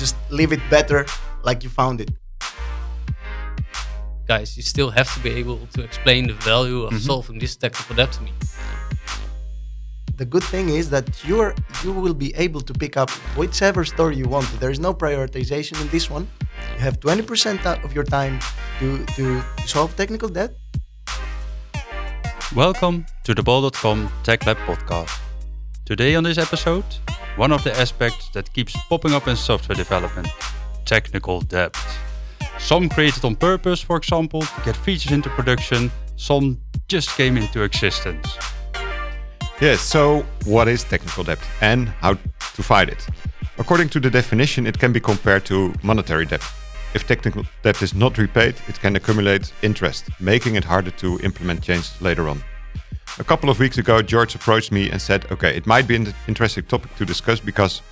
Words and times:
just 0.00 0.16
leave 0.30 0.52
it 0.52 0.62
better 0.70 1.04
like 1.44 1.62
you 1.62 1.70
found 1.70 2.00
it. 2.00 2.10
Guys, 4.26 4.56
you 4.56 4.62
still 4.62 4.90
have 4.90 5.12
to 5.14 5.20
be 5.20 5.30
able 5.30 5.58
to 5.74 5.82
explain 5.82 6.26
the 6.26 6.38
value 6.50 6.82
of 6.84 6.92
mm-hmm. 6.92 7.10
solving 7.10 7.38
this 7.38 7.56
technical 7.56 7.94
debt 7.96 8.10
to 8.12 8.22
me. 8.22 8.32
The 10.16 10.24
good 10.24 10.44
thing 10.44 10.68
is 10.68 10.90
that 10.90 11.06
you 11.24 11.40
are 11.40 11.54
you 11.82 11.92
will 11.92 12.14
be 12.14 12.30
able 12.36 12.60
to 12.60 12.72
pick 12.82 12.96
up 12.96 13.10
whichever 13.40 13.84
story 13.84 14.16
you 14.16 14.28
want. 14.28 14.46
There 14.60 14.70
is 14.70 14.80
no 14.88 14.92
prioritization 14.92 15.80
in 15.80 15.88
this 15.88 16.10
one. 16.10 16.28
You 16.74 16.80
have 16.86 17.00
20% 17.00 17.84
of 17.84 17.94
your 17.96 18.04
time 18.04 18.38
to, 18.80 19.04
to 19.16 19.42
solve 19.66 19.96
technical 19.96 20.28
debt. 20.28 20.52
Welcome 22.54 23.06
to 23.24 23.34
the 23.34 23.42
bol.com 23.42 24.10
Tech 24.22 24.44
Lab 24.46 24.58
podcast. 24.68 25.18
Today 25.86 26.14
on 26.14 26.24
this 26.24 26.36
episode, 26.36 26.84
one 27.36 27.52
of 27.52 27.62
the 27.64 27.78
aspects 27.78 28.28
that 28.30 28.52
keeps 28.52 28.76
popping 28.88 29.12
up 29.12 29.28
in 29.28 29.36
software 29.36 29.76
development 29.76 30.28
technical 30.84 31.40
debt. 31.40 31.76
Some 32.58 32.88
created 32.88 33.24
on 33.24 33.36
purpose, 33.36 33.80
for 33.80 33.96
example, 33.96 34.42
to 34.42 34.60
get 34.64 34.76
features 34.76 35.12
into 35.12 35.30
production, 35.30 35.90
some 36.16 36.58
just 36.88 37.10
came 37.16 37.36
into 37.36 37.62
existence. 37.62 38.26
Yes, 39.60 39.80
so 39.80 40.24
what 40.44 40.68
is 40.68 40.84
technical 40.84 41.22
debt 41.22 41.38
and 41.60 41.88
how 42.00 42.14
to 42.14 42.62
fight 42.62 42.88
it? 42.88 43.06
According 43.58 43.90
to 43.90 44.00
the 44.00 44.10
definition, 44.10 44.66
it 44.66 44.78
can 44.78 44.92
be 44.92 45.00
compared 45.00 45.44
to 45.46 45.72
monetary 45.82 46.26
debt. 46.26 46.42
If 46.94 47.06
technical 47.06 47.44
debt 47.62 47.80
is 47.82 47.94
not 47.94 48.18
repaid, 48.18 48.56
it 48.68 48.80
can 48.80 48.96
accumulate 48.96 49.52
interest, 49.62 50.08
making 50.18 50.56
it 50.56 50.64
harder 50.64 50.90
to 50.92 51.20
implement 51.22 51.62
changes 51.62 51.92
later 52.00 52.28
on. 52.28 52.42
A 53.20 53.24
couple 53.24 53.50
of 53.50 53.58
weeks 53.58 53.78
ago, 53.78 54.00
George 54.02 54.34
approached 54.34 54.72
me 54.72 54.90
and 54.90 55.00
said, 55.00 55.30
okay, 55.30 55.54
it 55.56 55.66
might 55.66 55.86
be 55.86 55.94
an 55.94 56.14
interesting 56.26 56.64
topic 56.64 56.94
to 56.96 57.04
discuss 57.04 57.38
because 57.40 57.82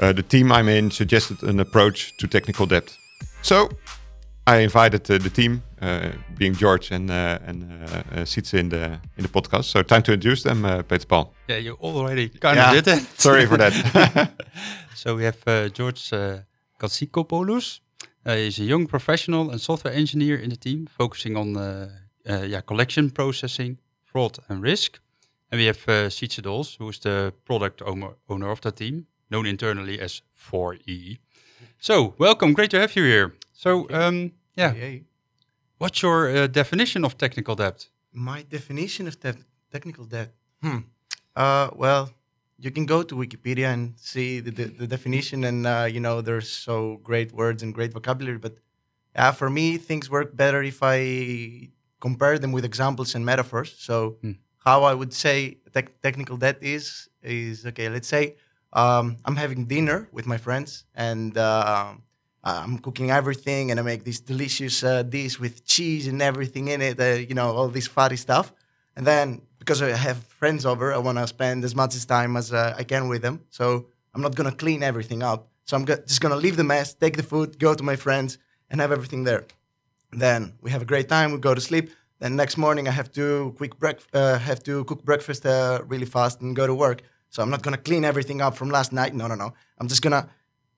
uh, 0.00 0.12
the 0.12 0.22
team 0.22 0.50
I'm 0.50 0.68
in 0.68 0.90
suggested 0.90 1.42
an 1.42 1.60
approach 1.60 2.16
to 2.16 2.26
technical 2.26 2.66
debt. 2.66 2.96
So 3.42 3.68
I 4.46 4.56
invited 4.64 5.08
uh, 5.10 5.18
the 5.18 5.30
team, 5.30 5.62
uh, 5.80 6.10
being 6.36 6.54
George 6.54 6.90
and 6.90 7.10
uh, 7.10 7.38
and 7.46 7.62
uh, 7.62 8.20
uh, 8.20 8.24
Sietse 8.24 8.54
in 8.58 8.68
the 8.68 8.98
in 9.16 9.22
the 9.22 9.28
podcast. 9.28 9.64
So 9.64 9.82
time 9.82 10.02
to 10.02 10.12
introduce 10.12 10.42
them, 10.42 10.64
uh, 10.64 10.82
Peter 10.82 11.06
Paul. 11.06 11.32
Yeah, 11.48 11.58
you 11.60 11.76
already 11.80 12.28
kind 12.28 12.56
Yeah, 12.56 12.72
of 12.72 12.84
did 12.84 12.98
it. 12.98 13.02
Sorry 13.20 13.46
for 13.46 13.56
that. 13.58 13.72
So 14.94 15.14
we 15.14 15.24
have 15.24 15.38
uh, 15.46 15.68
George 15.68 16.12
uh, 16.12 16.38
Katsikopoulos. 16.80 17.80
Uh, 18.24 18.34
he's 18.34 18.58
a 18.58 18.64
young 18.64 18.88
professional 18.88 19.50
and 19.50 19.60
software 19.60 19.94
engineer 19.94 20.36
in 20.42 20.48
the 20.50 20.56
team, 20.56 20.86
focusing 20.86 21.36
on 21.36 21.56
uh, 21.56 21.88
uh, 22.28 22.42
yeah, 22.48 22.60
collection 22.62 23.10
processing, 23.10 23.78
fraud, 24.16 24.38
and 24.48 24.62
risk. 24.62 24.98
And 25.50 25.60
we 25.60 25.66
have 25.66 25.88
uh, 25.88 26.08
Sietse 26.08 26.40
Dols, 26.42 26.76
who 26.78 26.88
is 26.88 26.98
the 26.98 27.32
product 27.44 27.82
owner, 27.82 28.50
of 28.50 28.60
that 28.60 28.76
team, 28.76 29.06
known 29.28 29.46
internally 29.46 30.00
as 30.00 30.22
4E. 30.50 31.18
So, 31.78 32.14
welcome. 32.18 32.54
Great 32.54 32.70
to 32.70 32.80
have 32.80 32.96
you 32.96 33.04
here. 33.04 33.34
So, 33.52 33.86
um, 33.90 34.32
yeah, 34.54 34.72
Yay. 34.74 35.04
what's 35.78 36.00
your 36.02 36.28
uh, 36.28 36.46
definition 36.46 37.04
of 37.04 37.18
technical 37.18 37.54
debt? 37.54 37.88
My 38.12 38.42
definition 38.48 39.06
of 39.06 39.20
te- 39.20 39.44
technical 39.70 40.06
debt. 40.06 40.32
Hmm. 40.62 40.78
Uh, 41.34 41.68
well, 41.74 42.10
you 42.58 42.70
can 42.70 42.86
go 42.86 43.02
to 43.02 43.14
Wikipedia 43.14 43.68
and 43.74 43.92
see 43.96 44.40
the, 44.40 44.50
the, 44.50 44.64
the 44.64 44.86
definition, 44.86 45.44
and 45.44 45.66
uh, 45.66 45.86
you 45.94 46.00
know 46.00 46.22
there's 46.22 46.48
so 46.48 47.00
great 47.02 47.32
words 47.32 47.62
and 47.62 47.74
great 47.74 47.92
vocabulary. 47.92 48.38
But 48.38 48.56
for 49.36 49.50
me, 49.50 49.76
things 49.76 50.08
work 50.08 50.34
better 50.34 50.62
if 50.62 50.78
I 50.82 51.68
compare 52.00 52.38
them 52.38 52.52
with 52.52 52.64
examples 52.64 53.14
and 53.14 53.24
metaphors. 53.24 53.74
So 53.78 54.16
Hmm. 54.22 54.32
how 54.64 54.84
I 54.84 54.94
would 54.94 55.12
say 55.12 55.58
tech 55.72 56.00
technical 56.02 56.36
debt 56.36 56.58
is 56.60 57.08
is 57.22 57.64
okay. 57.66 57.88
Let's 57.88 58.08
say 58.08 58.36
um, 58.72 59.16
I'm 59.24 59.36
having 59.36 59.66
dinner 59.66 60.08
with 60.12 60.26
my 60.26 60.38
friends, 60.38 60.84
and 60.94 61.36
uh, 61.38 61.94
I'm 62.44 62.78
cooking 62.78 63.10
everything, 63.10 63.70
and 63.70 63.80
I 63.80 63.82
make 63.82 64.04
this 64.04 64.20
delicious 64.20 64.82
uh, 64.82 65.02
dish 65.02 65.40
with 65.40 65.64
cheese 65.64 66.06
and 66.06 66.20
everything 66.22 66.68
in 66.68 66.80
it. 66.82 67.00
Uh, 67.00 67.04
you 67.28 67.34
know, 67.34 67.50
all 67.56 67.68
this 67.68 67.86
fatty 67.88 68.16
stuff. 68.16 68.52
And 68.96 69.06
then 69.06 69.42
because 69.58 69.82
I 69.82 69.90
have 69.96 70.18
friends 70.40 70.64
over, 70.64 70.92
I 70.94 70.98
want 70.98 71.18
to 71.18 71.26
spend 71.26 71.64
as 71.64 71.74
much 71.74 72.06
time 72.06 72.36
as 72.36 72.52
uh, 72.52 72.74
I 72.78 72.84
can 72.84 73.08
with 73.08 73.22
them. 73.22 73.40
So 73.50 73.86
I'm 74.14 74.22
not 74.22 74.34
gonna 74.36 74.52
clean 74.54 74.82
everything 74.82 75.22
up. 75.22 75.48
So 75.64 75.76
I'm 75.76 75.84
go- 75.84 76.02
just 76.06 76.20
gonna 76.20 76.36
leave 76.36 76.56
the 76.56 76.64
mess, 76.64 76.94
take 76.94 77.16
the 77.16 77.22
food, 77.22 77.58
go 77.58 77.74
to 77.74 77.82
my 77.82 77.96
friends, 77.96 78.38
and 78.70 78.80
have 78.80 78.92
everything 78.92 79.24
there. 79.24 79.44
Then 80.18 80.52
we 80.62 80.70
have 80.70 80.82
a 80.82 80.86
great 80.86 81.08
time. 81.08 81.32
We 81.32 81.38
go 81.38 81.54
to 81.54 81.60
sleep. 81.60 81.90
Then 82.18 82.36
next 82.36 82.56
morning 82.56 82.88
I 82.88 82.92
have 82.92 83.10
to 83.12 83.52
quick 83.58 83.78
break- 83.78 84.06
uh, 84.14 84.38
have 84.38 84.60
to 84.64 84.84
cook 84.84 85.04
breakfast 85.04 85.44
uh, 85.44 85.80
really 85.92 86.06
fast 86.06 86.40
and 86.40 86.56
go 86.56 86.66
to 86.66 86.74
work. 86.74 87.02
So 87.30 87.42
I'm 87.42 87.50
not 87.50 87.62
gonna 87.62 87.82
clean 87.88 88.04
everything 88.04 88.40
up 88.40 88.56
from 88.56 88.70
last 88.70 88.92
night. 88.92 89.14
No, 89.14 89.26
no, 89.26 89.34
no. 89.34 89.52
I'm 89.78 89.88
just 89.88 90.00
gonna 90.02 90.28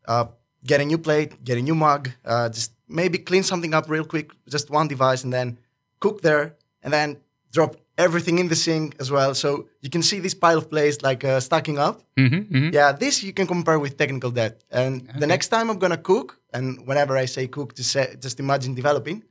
uh, 0.09 0.25
get 0.65 0.81
a 0.81 0.85
new 0.85 0.99
plate, 0.99 1.31
get 1.45 1.57
a 1.59 1.63
new 1.63 1.75
mug, 1.75 2.11
uh, 2.25 2.49
just 2.49 2.73
maybe 2.89 3.19
clean 3.19 3.43
something 3.45 3.75
up 3.75 3.89
real 3.89 4.05
quick, 4.05 4.33
just 4.49 4.71
one 4.71 4.89
device, 4.89 5.23
and 5.25 5.33
then 5.33 5.59
cook 6.01 6.21
there, 6.23 6.57
and 6.83 6.93
then 6.93 7.19
drop 7.53 7.77
everything 7.97 8.39
in 8.39 8.49
the 8.49 8.57
sink 8.57 8.95
as 9.01 9.11
well. 9.11 9.35
So 9.35 9.69
you 9.81 9.91
can 9.91 10.03
see 10.03 10.19
this 10.21 10.35
pile 10.35 10.59
of 10.59 10.69
plates 10.71 11.03
like 11.03 11.23
uh, 11.25 11.41
stacking 11.41 11.79
up. 11.79 12.03
Mm-hmm, 12.17 12.75
Yeah, 12.75 12.93
this 12.93 13.23
you 13.23 13.33
can 13.33 13.47
compare 13.47 13.79
with 13.79 13.97
technical 13.97 14.31
debt. 14.31 14.65
And 14.71 15.09
the 15.21 15.27
next 15.27 15.49
time 15.49 15.71
I'm 15.71 15.79
gonna 15.79 15.97
cook, 16.03 16.41
and 16.53 16.87
whenever 16.87 17.17
I 17.17 17.27
say 17.27 17.47
cook, 17.47 17.75
to 17.75 17.85
say, 17.85 18.17
just 18.21 18.41
imagine 18.41 18.75
developing, 18.75 19.23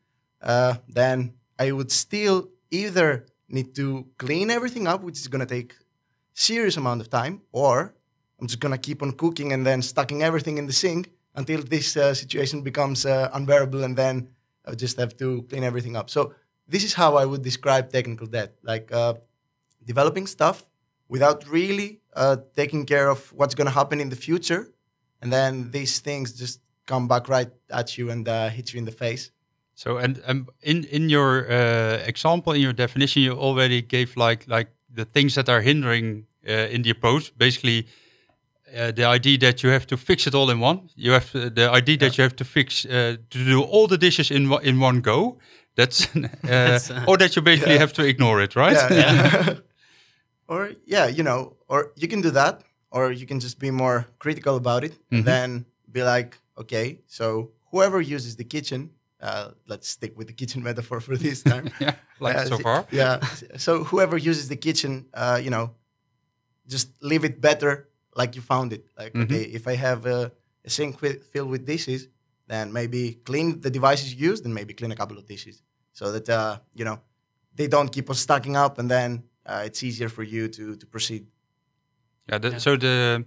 uh, 0.41 0.75
then 0.87 1.33
I 1.59 1.71
would 1.71 1.91
still 1.91 2.49
either 2.71 3.25
need 3.49 3.75
to 3.75 4.07
clean 4.17 4.49
everything 4.51 4.87
up, 4.87 5.01
which 5.03 5.19
is 5.19 5.27
gonna 5.27 5.45
take 5.45 5.75
serious 6.33 6.77
amount 6.77 7.01
of 7.01 7.09
time, 7.09 7.41
or 7.51 7.93
I'm 8.39 8.47
just 8.47 8.59
gonna 8.59 8.77
keep 8.77 9.01
on 9.01 9.11
cooking 9.13 9.53
and 9.53 9.65
then 9.65 9.81
stacking 9.81 10.21
everything 10.23 10.57
in 10.57 10.67
the 10.67 10.73
sink 10.73 11.11
until 11.35 11.61
this 11.61 11.95
uh, 11.97 12.13
situation 12.13 12.61
becomes 12.61 13.05
uh, 13.05 13.29
unbearable, 13.33 13.83
and 13.83 13.95
then 13.95 14.29
I 14.65 14.75
just 14.75 14.97
have 14.99 15.15
to 15.17 15.43
clean 15.43 15.63
everything 15.63 15.95
up. 15.95 16.09
So 16.09 16.33
this 16.67 16.83
is 16.83 16.93
how 16.93 17.15
I 17.15 17.25
would 17.25 17.41
describe 17.41 17.91
technical 17.91 18.27
debt, 18.27 18.55
like 18.63 18.91
uh, 18.91 19.13
developing 19.85 20.27
stuff 20.27 20.65
without 21.07 21.47
really 21.47 22.01
uh, 22.15 22.37
taking 22.55 22.85
care 22.85 23.09
of 23.09 23.31
what's 23.33 23.55
going 23.55 23.67
to 23.67 23.71
happen 23.71 23.99
in 24.01 24.09
the 24.09 24.15
future, 24.15 24.73
and 25.21 25.31
then 25.31 25.71
these 25.71 25.99
things 25.99 26.33
just 26.33 26.59
come 26.85 27.07
back 27.07 27.29
right 27.29 27.51
at 27.69 27.97
you 27.97 28.09
and 28.09 28.27
uh, 28.27 28.49
hit 28.49 28.73
you 28.73 28.79
in 28.79 28.85
the 28.85 28.91
face. 28.91 29.31
So, 29.77 29.97
and 29.97 30.19
um, 30.25 30.47
in 30.61 30.83
in 30.85 31.09
your 31.09 31.45
uh, 31.51 32.07
example, 32.07 32.53
in 32.55 32.61
your 32.61 32.73
definition, 32.73 33.21
you 33.23 33.33
already 33.37 33.81
gave 33.81 34.07
like 34.27 34.45
like 34.47 34.69
the 34.95 35.05
things 35.05 35.33
that 35.35 35.49
are 35.49 35.61
hindering 35.61 36.25
uh, 36.49 36.73
in 36.73 36.81
the 36.81 36.89
approach. 36.89 37.31
Basically, 37.37 37.85
uh, 38.75 38.91
the 38.91 39.05
idea 39.15 39.37
that 39.37 39.61
you 39.61 39.69
have 39.71 39.85
to 39.85 39.97
fix 39.97 40.25
it 40.27 40.33
all 40.33 40.49
in 40.49 40.59
one. 40.59 40.79
You 40.95 41.11
have 41.13 41.29
uh, 41.35 41.49
the 41.53 41.69
idea 41.77 41.97
that 41.97 42.17
you 42.17 42.23
have 42.23 42.35
to 42.35 42.43
fix 42.43 42.85
uh, 42.85 43.17
to 43.29 43.45
do 43.45 43.61
all 43.61 43.87
the 43.87 43.97
dishes 43.97 44.29
in 44.31 44.49
one- 44.49 44.63
in 44.63 44.79
one 44.81 45.01
go. 45.01 45.37
That's, 45.75 46.07
uh, 46.15 46.27
That's, 46.41 46.91
or 47.05 47.17
that 47.17 47.35
you 47.35 47.43
basically 47.43 47.73
Yeah. 47.75 47.79
have 47.81 47.93
to 47.93 48.01
ignore 48.03 48.43
it, 48.43 48.55
right? 48.55 48.73
Yeah. 48.91 49.53
or 50.47 50.71
yeah, 50.85 51.07
you 51.07 51.23
know, 51.23 51.55
or 51.67 51.91
you 51.95 52.07
can 52.07 52.21
do 52.21 52.31
that, 52.31 52.61
or 52.89 53.11
you 53.11 53.27
can 53.27 53.39
just 53.39 53.59
be 53.59 53.71
more 53.71 54.05
critical 54.19 54.55
about 54.55 54.83
it, 54.83 54.91
Mhm. 54.93 55.17
and 55.17 55.25
then 55.25 55.65
be 55.91 56.01
like, 56.03 56.37
okay, 56.55 56.99
so 57.07 57.51
whoever 57.71 58.01
uses 58.01 58.35
the 58.35 58.43
kitchen, 58.45 58.89
uh, 59.21 59.51
let's 59.67 59.89
stick 59.89 60.17
with 60.17 60.27
the 60.27 60.33
kitchen 60.33 60.63
metaphor 60.69 60.99
for 60.99 61.15
this 61.17 61.43
time. 61.43 61.71
yeah, 61.79 61.95
like 62.19 62.35
Yeah, 62.35 62.45
so 62.45 62.57
far. 62.57 62.85
Yeah. 62.91 63.19
So 63.57 63.83
whoever 63.83 64.17
uses 64.17 64.47
the 64.49 64.55
kitchen, 64.57 65.07
uh, 65.13 65.39
you 65.43 65.49
know, 65.49 65.71
just 66.67 66.89
leave 67.01 67.23
it 67.23 67.39
better 67.41 67.89
like 68.15 68.35
you 68.35 68.41
found 68.41 68.73
it. 68.73 68.85
Like, 68.97 69.13
Mhm. 69.13 69.23
okay, 69.23 69.43
if 69.43 69.67
I 69.67 69.75
have 69.75 70.05
a, 70.05 70.31
a 70.65 70.69
sink 70.69 71.01
with, 71.01 71.23
filled 71.31 71.49
with 71.49 71.65
dishes, 71.65 72.07
then 72.47 72.71
maybe 72.73 73.19
clean 73.25 73.61
the 73.61 73.69
devices 73.69 74.13
used 74.13 74.45
and 74.45 74.53
maybe 74.53 74.73
clean 74.73 74.91
a 74.91 74.95
couple 74.95 75.17
of 75.17 75.25
dishes 75.25 75.61
so 75.93 76.11
that, 76.11 76.29
uh, 76.29 76.59
you 76.73 76.85
know, 76.85 76.99
they 77.55 77.67
don't 77.67 77.91
keep 77.91 78.09
on 78.09 78.15
stacking 78.15 78.55
up 78.55 78.77
and 78.79 78.89
then 78.89 79.23
uh, 79.45 79.63
it's 79.65 79.81
easier 79.83 80.09
for 80.09 80.23
you 80.23 80.47
to, 80.47 80.75
to 80.75 80.85
proceed. 80.85 81.27
Yeah. 82.29 82.39
The, 82.39 82.49
Yeah. 82.51 82.57
So 82.59 82.75
the 82.77 83.25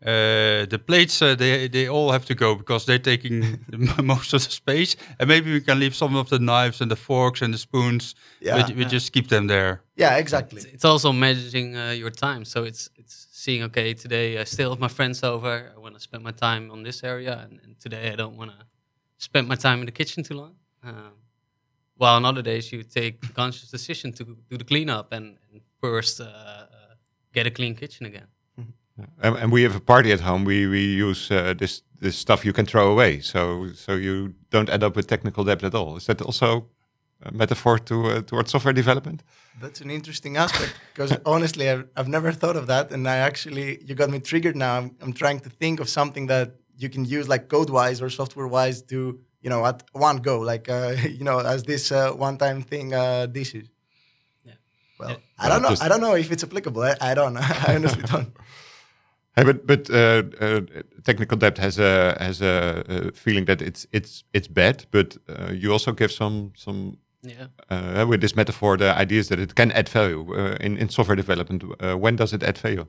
uh, 0.00 0.64
the 0.66 0.78
plates 0.86 1.20
uh, 1.22 1.34
they 1.34 1.68
they 1.68 1.88
all 1.88 2.12
have 2.12 2.24
to 2.24 2.34
go 2.34 2.54
because 2.54 2.84
they're 2.84 3.02
taking 3.02 3.64
the 3.96 4.02
most 4.02 4.32
of 4.32 4.44
the 4.44 4.50
space, 4.50 4.96
and 5.18 5.28
maybe 5.28 5.52
we 5.52 5.60
can 5.60 5.80
leave 5.80 5.94
some 5.94 6.14
of 6.16 6.28
the 6.28 6.38
knives 6.38 6.80
and 6.80 6.90
the 6.90 6.96
forks 6.96 7.42
and 7.42 7.52
the 7.52 7.58
spoons. 7.58 8.14
Yeah. 8.40 8.68
we, 8.68 8.74
we 8.74 8.84
just 8.84 9.12
keep 9.12 9.28
them 9.28 9.48
there. 9.48 9.82
Yeah, 9.96 10.16
exactly. 10.16 10.58
It's, 10.58 10.72
it's 10.74 10.84
also 10.84 11.12
managing 11.12 11.76
uh, 11.76 11.90
your 11.90 12.10
time. 12.10 12.44
So 12.44 12.64
it's 12.64 12.90
it's 12.96 13.26
seeing 13.32 13.64
okay 13.64 13.94
today 13.94 14.38
I 14.38 14.44
still 14.44 14.70
have 14.70 14.80
my 14.80 14.88
friends 14.88 15.24
over. 15.24 15.72
I 15.74 15.78
want 15.80 15.94
to 15.94 16.00
spend 16.00 16.22
my 16.22 16.32
time 16.32 16.70
on 16.70 16.84
this 16.84 17.02
area, 17.02 17.46
and, 17.50 17.60
and 17.64 17.80
today 17.80 18.12
I 18.12 18.16
don't 18.16 18.36
want 18.36 18.50
to 18.52 18.66
spend 19.16 19.48
my 19.48 19.56
time 19.56 19.80
in 19.80 19.86
the 19.86 19.92
kitchen 19.92 20.22
too 20.22 20.34
long. 20.34 20.54
Um, 20.84 21.14
while 21.96 22.14
on 22.14 22.24
other 22.24 22.42
days 22.42 22.72
you 22.72 22.84
take 22.84 23.20
the 23.20 23.32
conscious 23.32 23.70
decision 23.70 24.12
to 24.12 24.24
do 24.48 24.56
the 24.56 24.64
cleanup 24.64 25.12
and, 25.12 25.36
and 25.50 25.60
first 25.80 26.20
uh, 26.20 26.24
uh, 26.24 26.66
get 27.32 27.46
a 27.46 27.50
clean 27.50 27.74
kitchen 27.74 28.06
again. 28.06 28.28
And, 29.22 29.36
and 29.36 29.52
we 29.52 29.62
have 29.62 29.76
a 29.76 29.80
party 29.80 30.12
at 30.12 30.20
home. 30.20 30.44
We 30.44 30.66
we 30.66 30.80
use 31.08 31.30
uh, 31.30 31.54
this 31.58 31.82
this 32.00 32.16
stuff 32.16 32.44
you 32.44 32.52
can 32.52 32.66
throw 32.66 32.90
away, 32.90 33.20
so 33.20 33.72
so 33.74 33.92
you 33.92 34.34
don't 34.50 34.68
end 34.68 34.82
up 34.82 34.96
with 34.96 35.06
technical 35.06 35.44
debt 35.44 35.62
at 35.64 35.74
all. 35.74 35.96
Is 35.96 36.06
that 36.06 36.20
also 36.22 36.66
a 37.22 37.32
metaphor 37.32 37.78
to 37.78 37.94
uh, 38.06 38.22
towards 38.22 38.50
software 38.50 38.74
development? 38.74 39.22
That's 39.60 39.80
an 39.80 39.90
interesting 39.90 40.36
aspect 40.36 40.72
because 40.94 41.16
honestly, 41.24 41.68
I've, 41.68 41.84
I've 41.96 42.08
never 42.08 42.32
thought 42.32 42.56
of 42.56 42.66
that. 42.68 42.92
And 42.92 43.08
I 43.08 43.16
actually, 43.16 43.82
you 43.84 43.94
got 43.96 44.08
me 44.08 44.20
triggered 44.20 44.54
now. 44.54 44.76
I'm, 44.78 44.96
I'm 45.00 45.12
trying 45.12 45.40
to 45.40 45.50
think 45.50 45.80
of 45.80 45.88
something 45.88 46.28
that 46.28 46.54
you 46.76 46.88
can 46.88 47.04
use 47.04 47.28
like 47.28 47.48
code 47.48 47.70
wise 47.70 48.00
or 48.00 48.08
software 48.08 48.46
wise 48.46 48.82
to 48.82 49.18
you 49.42 49.50
know 49.50 49.64
at 49.66 49.82
one 49.92 50.18
go 50.18 50.38
like 50.38 50.68
uh, 50.68 50.94
you 51.18 51.24
know 51.24 51.40
as 51.40 51.62
this 51.64 51.90
uh, 51.90 52.12
one 52.12 52.38
time 52.38 52.62
thing 52.62 52.94
uh, 52.94 53.26
dishes. 53.26 53.68
Yeah. 54.44 54.52
Well, 55.00 55.10
Yeah. 55.10 55.16
I 55.38 55.48
don't 55.48 55.62
know. 55.62 55.74
I 55.80 55.88
don't 55.88 56.00
know 56.00 56.14
if 56.14 56.30
it's 56.30 56.44
applicable. 56.44 56.82
I, 56.82 56.94
I 57.00 57.14
don't. 57.14 57.36
I 57.68 57.74
honestly 57.74 58.02
don't. 58.02 58.32
Hey, 59.38 59.44
but 59.44 59.66
but 59.66 59.90
uh, 59.90 60.22
uh, 60.40 60.60
technical 61.04 61.38
debt 61.38 61.58
has 61.58 61.78
a 61.78 62.16
has 62.20 62.40
a, 62.42 62.84
uh 62.88 63.10
feeling 63.14 63.46
that 63.46 63.62
it's 63.62 63.86
it's 63.92 64.24
it's 64.32 64.48
bad, 64.48 64.86
but 64.90 65.16
uh, 65.28 65.52
you 65.52 65.72
also 65.72 65.92
give 65.92 66.10
some 66.12 66.50
some 66.56 66.98
Yeah. 67.22 67.48
uh, 67.70 68.06
with 68.08 68.20
this 68.20 68.34
metaphor 68.34 68.76
the 68.76 69.00
ideas 69.02 69.28
that 69.28 69.38
it 69.38 69.54
can 69.54 69.72
add 69.72 69.88
value 69.88 70.34
uh, 70.34 70.56
in 70.60 70.76
in 70.76 70.88
software 70.88 71.16
development. 71.16 71.62
Uh, 71.64 71.96
when 72.02 72.16
does 72.16 72.32
it 72.32 72.42
add 72.42 72.58
value? 72.58 72.86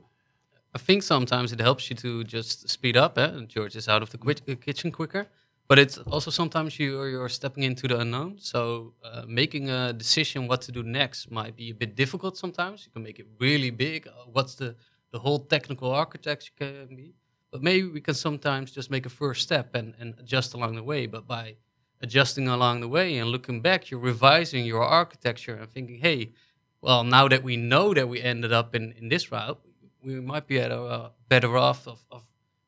I 0.74 0.78
think 0.78 1.02
sometimes 1.02 1.52
it 1.52 1.60
helps 1.60 1.88
you 1.90 1.96
to 1.96 2.24
just 2.24 2.68
speed 2.68 2.96
up. 2.96 3.18
Eh? 3.18 3.30
George 3.48 3.76
is 3.78 3.88
out 3.88 4.02
of 4.02 4.10
the 4.10 4.18
qui- 4.18 4.56
kitchen 4.56 4.92
quicker, 4.92 5.26
but 5.68 5.78
it's 5.78 5.98
also 6.06 6.30
sometimes 6.30 6.78
you 6.78 7.04
you're 7.04 7.28
stepping 7.28 7.64
into 7.64 7.88
the 7.88 7.98
unknown. 8.00 8.38
So 8.38 8.94
uh, 9.04 9.22
making 9.26 9.70
a 9.70 9.92
decision 9.92 10.48
what 10.48 10.60
to 10.62 10.72
do 10.72 10.82
next 10.82 11.30
might 11.30 11.54
be 11.56 11.70
a 11.70 11.74
bit 11.74 11.96
difficult. 11.96 12.36
Sometimes 12.36 12.84
you 12.84 12.92
can 12.92 13.02
make 13.02 13.18
it 13.22 13.26
really 13.40 13.70
big. 13.70 14.08
What's 14.32 14.54
the 14.54 14.74
the 15.12 15.18
whole 15.18 15.40
technical 15.40 15.90
architecture 15.90 16.52
can 16.56 16.96
be, 16.96 17.14
but 17.50 17.62
maybe 17.62 17.88
we 17.88 18.00
can 18.00 18.14
sometimes 18.14 18.70
just 18.70 18.90
make 18.90 19.06
a 19.06 19.10
first 19.10 19.42
step 19.42 19.74
and 19.74 19.94
and 19.98 20.14
adjust 20.18 20.54
along 20.54 20.76
the 20.76 20.82
way. 20.82 21.06
But 21.06 21.26
by 21.26 21.56
adjusting 22.00 22.48
along 22.48 22.80
the 22.80 22.88
way 22.88 23.18
and 23.18 23.30
looking 23.30 23.60
back, 23.60 23.90
you're 23.90 24.00
revising 24.00 24.64
your 24.64 24.82
architecture 24.82 25.54
and 25.54 25.70
thinking, 25.70 25.98
hey, 25.98 26.32
well, 26.80 27.04
now 27.04 27.28
that 27.28 27.42
we 27.42 27.56
know 27.56 27.92
that 27.94 28.08
we 28.08 28.22
ended 28.22 28.52
up 28.52 28.74
in, 28.74 28.92
in 28.92 29.08
this 29.08 29.30
route, 29.30 29.60
we 30.02 30.20
might 30.20 30.46
be 30.46 30.58
at 30.58 30.70
a, 30.70 30.80
uh, 30.80 31.10
better 31.28 31.58
off 31.58 31.86
of, 31.86 32.00
of 32.10 32.24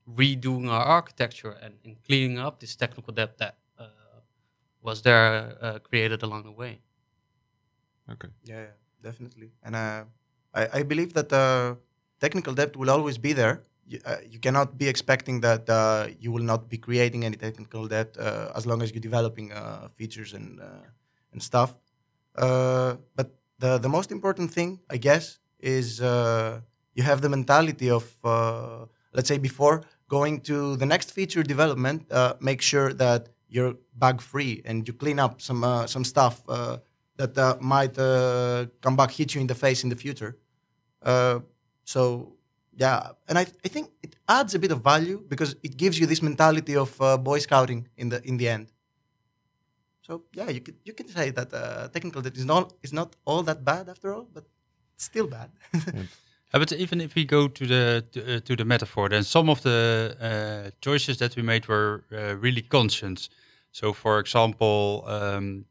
redoing 0.06 0.68
our 0.68 0.84
architecture 0.84 1.56
and, 1.62 1.74
and 1.84 1.96
cleaning 2.02 2.38
up 2.38 2.60
this 2.60 2.76
technical 2.76 3.12
debt 3.12 3.38
that 3.38 3.56
uh, 3.78 3.86
was 4.82 5.02
there 5.02 5.56
uh, 5.62 5.78
created 5.78 6.22
along 6.22 6.42
the 6.42 6.50
way. 6.50 6.80
Okay. 8.10 8.28
Yeah, 8.44 8.60
yeah, 8.60 8.76
definitely. 9.00 9.52
And 9.62 9.76
uh, 9.76 10.04
I, 10.52 10.80
I 10.80 10.82
believe 10.82 11.14
that 11.14 11.32
uh, 11.32 11.76
technical 12.22 12.54
debt 12.54 12.76
will 12.76 12.90
always 12.96 13.18
be 13.18 13.32
there. 13.40 13.54
You, 13.90 13.98
uh, 14.06 14.16
you 14.32 14.38
cannot 14.38 14.78
be 14.78 14.86
expecting 14.88 15.40
that 15.40 15.68
uh, 15.68 16.06
you 16.22 16.30
will 16.34 16.46
not 16.52 16.68
be 16.72 16.78
creating 16.78 17.24
any 17.24 17.36
technical 17.36 17.88
debt 17.88 18.10
uh, 18.18 18.58
as 18.58 18.64
long 18.64 18.80
as 18.82 18.92
you're 18.92 19.06
developing 19.10 19.52
uh, 19.52 19.88
features 19.98 20.32
and 20.38 20.60
uh, 20.60 20.86
and 21.32 21.42
stuff. 21.42 21.70
Uh, 22.36 22.94
but 23.18 23.28
the 23.58 23.78
the 23.78 23.88
most 23.96 24.10
important 24.12 24.48
thing, 24.56 24.70
I 24.94 24.98
guess, 25.06 25.24
is 25.76 25.86
you 26.96 27.02
have 27.10 27.20
the 27.24 27.28
mentality 27.36 27.88
of 27.98 28.04
let's 29.16 29.28
say 29.32 29.38
before 29.38 29.76
going 30.08 30.40
to 30.50 30.76
the 30.82 30.86
next 30.94 31.08
feature 31.18 31.42
development, 31.54 32.00
make 32.40 32.60
sure 32.62 32.88
that 33.04 33.20
you're 33.54 33.74
bug 34.04 34.20
free 34.30 34.62
and 34.68 34.76
you 34.86 34.94
clean 35.02 35.18
up 35.24 35.32
some 35.48 35.62
some 35.94 36.04
stuff 36.04 36.36
that 37.16 37.58
might 37.74 37.96
come 38.84 38.96
back 39.00 39.10
hit 39.18 39.28
you 39.34 39.40
in 39.44 39.48
the 39.52 39.58
face 39.64 39.80
in 39.84 39.90
the 39.90 40.00
future. 40.04 40.32
So 41.84 42.36
yeah, 42.76 43.10
and 43.28 43.38
I, 43.38 43.46
I 43.64 43.68
think 43.68 43.90
it 44.02 44.16
adds 44.28 44.54
a 44.54 44.58
bit 44.58 44.70
of 44.70 44.82
value 44.82 45.22
because 45.28 45.56
it 45.62 45.76
gives 45.76 45.98
you 45.98 46.06
this 46.06 46.22
mentality 46.22 46.76
of 46.76 47.00
uh, 47.00 47.18
boy 47.18 47.38
scouting 47.38 47.88
in 47.96 48.08
the 48.08 48.22
in 48.26 48.36
the 48.38 48.48
end. 48.48 48.72
So 50.02 50.22
yeah, 50.34 50.50
you 50.50 50.60
could 50.60 50.76
you 50.84 50.94
can 50.94 51.08
say 51.08 51.30
that 51.30 51.52
uh, 51.52 51.88
technical 51.88 52.22
debt 52.22 52.36
is 52.36 52.44
not 52.44 52.72
is 52.82 52.92
not 52.92 53.16
all 53.24 53.42
that 53.42 53.64
bad 53.64 53.88
after 53.88 54.14
all, 54.14 54.26
but 54.32 54.44
still 54.96 55.26
bad. 55.26 55.50
Uh, 56.54 56.58
but 56.58 56.70
even 56.72 57.00
if 57.00 57.14
we 57.14 57.24
go 57.24 57.48
to 57.48 57.66
the 57.66 58.04
to, 58.12 58.36
uh, 58.36 58.40
to 58.40 58.54
the 58.54 58.64
metaphor, 58.64 59.08
then 59.08 59.24
some 59.24 59.48
of 59.48 59.62
the 59.62 60.14
uh, 60.20 60.70
choices 60.82 61.16
that 61.16 61.34
we 61.34 61.42
made 61.42 61.66
were 61.66 62.04
uh, 62.12 62.36
really 62.36 62.60
conscious. 62.60 63.30
So, 63.70 63.94
for 63.94 64.18
example, 64.18 65.02
um, 65.06 65.64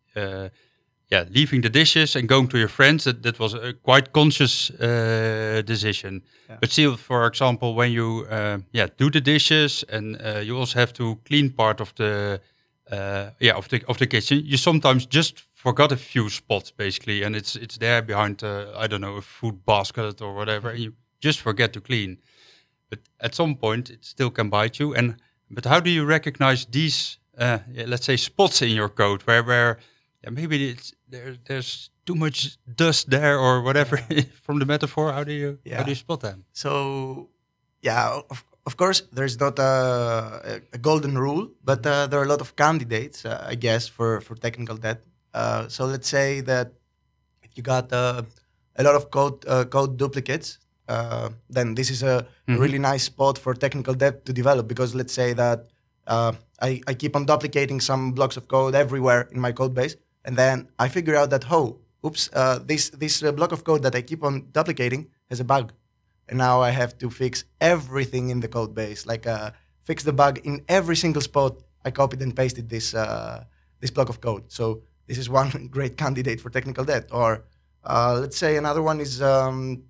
yeah, 1.12 1.26
leaving 1.30 1.62
the 1.62 1.70
dishes 1.70 2.16
and 2.16 2.28
going 2.28 2.48
to 2.48 2.58
your 2.58 2.70
friends 2.70 3.04
that, 3.04 3.22
that 3.24 3.38
was 3.38 3.54
a 3.54 3.74
quite 3.74 4.14
conscious 4.14 4.72
uh, 4.72 5.62
decision. 5.66 6.24
Yeah. 6.50 6.58
But 6.62 6.72
still, 6.72 6.96
for 6.96 7.26
example, 7.26 7.76
when 7.76 7.92
you 7.92 8.26
uh, 8.30 8.60
yeah 8.72 8.88
do 8.98 9.10
the 9.10 9.22
dishes 9.22 9.84
and 9.90 10.16
uh, 10.22 10.40
you 10.40 10.58
also 10.58 10.80
have 10.80 10.94
to 10.94 11.20
clean 11.26 11.50
part 11.50 11.82
of 11.82 11.94
the 11.96 12.40
uh, 12.90 13.32
yeah 13.40 13.58
of 13.58 13.68
the 13.68 13.84
of 13.88 13.98
the 13.98 14.08
kitchen, 14.08 14.42
you 14.46 14.58
sometimes 14.58 15.06
just 15.06 15.40
forgot 15.40 15.92
a 15.92 15.98
few 15.98 16.30
spots 16.30 16.72
basically, 16.72 17.24
and 17.24 17.36
it's 17.36 17.56
it's 17.56 17.78
there 17.78 18.02
behind 18.02 18.44
uh, 18.44 18.84
I 18.84 18.88
don't 18.88 19.02
know 19.02 19.18
a 19.18 19.22
food 19.22 19.66
basket 19.66 20.22
or 20.22 20.34
whatever, 20.34 20.70
and 20.70 20.80
you 20.80 20.94
just 21.20 21.42
forget 21.42 21.74
to 21.74 21.82
clean. 21.82 22.18
But 22.90 23.00
at 23.20 23.36
some 23.36 23.56
point, 23.56 23.90
it 23.90 24.06
still 24.06 24.32
can 24.32 24.50
bite 24.50 24.80
you. 24.80 24.96
And 24.96 25.16
but 25.50 25.66
how 25.66 25.82
do 25.82 25.90
you 25.90 26.06
recognize 26.06 26.66
these 26.66 27.20
uh, 27.38 27.60
let's 27.88 28.06
say 28.06 28.18
spots 28.18 28.62
in 28.62 28.70
your 28.70 28.90
code 28.90 29.24
where 29.24 29.44
where 29.44 29.78
yeah, 30.24 30.30
maybe 30.30 30.70
it's 30.70 30.94
there 31.10 31.36
there's 31.46 31.90
too 32.06 32.16
much 32.16 32.58
dust 32.76 33.10
there 33.10 33.38
or 33.40 33.62
whatever 33.62 33.98
from 34.44 34.60
the 34.60 34.66
metaphor? 34.66 35.12
How 35.14 35.24
do 35.24 35.32
you 35.34 35.60
how 35.76 35.84
do 35.84 35.90
you 35.92 35.96
spot 35.96 36.22
them? 36.22 36.46
So, 36.54 37.30
yeah, 37.82 38.22
of, 38.30 38.44
of 38.66 38.78
course, 38.78 39.02
there's 39.12 39.40
not 39.40 39.60
a, 39.60 40.62
a, 40.74 40.78
golden 40.78 41.18
rule, 41.18 41.50
but 41.64 41.86
uh, 41.86 42.08
there 42.08 42.20
are 42.20 42.24
a 42.24 42.28
lot 42.28 42.42
of 42.42 42.56
candidates, 42.56 43.26
uh, 43.26 43.44
I 43.48 43.56
guess, 43.56 43.88
for, 43.88 44.22
for 44.22 44.36
technical 44.36 44.78
debt. 44.78 45.02
Uh, 45.34 45.68
so 45.68 45.86
let's 45.86 46.08
say 46.08 46.42
that 46.42 46.74
if 47.44 47.50
you 47.58 47.64
got 47.64 47.92
uh, 47.92 48.22
a 48.76 48.84
lot 48.84 48.96
of 48.96 49.10
code 49.10 49.44
uh, 49.48 49.66
code 49.66 49.98
duplicates, 49.98 50.60
uh, 50.88 51.30
then 51.50 51.76
this 51.76 51.90
is 51.90 52.04
a 52.04 52.28
Mhm. 52.48 52.60
really 52.60 52.80
nice 52.80 53.04
spot 53.06 53.38
for 53.38 53.54
technical 53.54 53.94
debt 53.96 54.26
to 54.26 54.34
develop. 54.34 54.68
Because 54.68 54.94
let's 54.94 55.14
say 55.14 55.34
that 55.34 55.68
uh, 56.08 56.34
I, 56.62 56.82
I 56.88 56.94
keep 56.94 57.16
on 57.16 57.26
duplicating 57.26 57.80
some 57.82 58.12
blocks 58.12 58.38
of 58.38 58.48
code 58.48 58.76
everywhere 58.76 59.28
in 59.32 59.40
my 59.40 59.52
code 59.54 59.74
base, 59.74 59.96
and 60.26 60.38
then 60.38 60.70
I 60.78 60.88
figure 60.90 61.16
out 61.16 61.30
that 61.30 61.52
oh, 61.52 61.80
oops, 62.06 62.30
uh, 62.34 62.60
this 62.60 62.90
this 62.90 63.24
uh, 63.24 63.32
block 63.32 63.52
of 63.52 63.64
code 63.64 63.84
that 63.84 63.96
I 63.96 64.02
keep 64.02 64.24
on 64.24 64.48
duplicating 64.52 65.10
has 65.30 65.40
a 65.40 65.46
bug 65.46 65.74
and 66.32 66.38
now 66.38 66.62
I 66.62 66.70
have 66.72 66.98
to 67.00 67.10
fix 67.10 67.44
everything 67.60 68.30
in 68.30 68.40
the 68.40 68.48
code 68.48 68.74
base, 68.74 69.06
like 69.06 69.28
uh, 69.28 69.52
fix 69.82 70.04
the 70.04 70.14
bug 70.14 70.40
in 70.44 70.64
every 70.68 70.96
single 70.96 71.22
spot. 71.22 71.58
I 71.84 71.92
copied 71.92 72.22
and 72.22 72.36
pasted 72.36 72.70
this 72.70 72.94
uh, 72.94 73.44
this 73.82 73.92
block 73.92 74.10
of 74.10 74.22
code. 74.22 74.52
So 74.52 74.84
this 75.08 75.18
is 75.18 75.30
one 75.30 75.68
great 75.72 75.98
candidate 75.98 76.40
for 76.40 76.50
technical 76.50 76.86
debt. 76.86 77.10
Or 77.12 77.44
uh, 77.84 78.18
let's 78.22 78.38
say 78.38 78.56
another 78.56 78.82
one 78.82 79.02
is 79.02 79.22
um, 79.22 79.84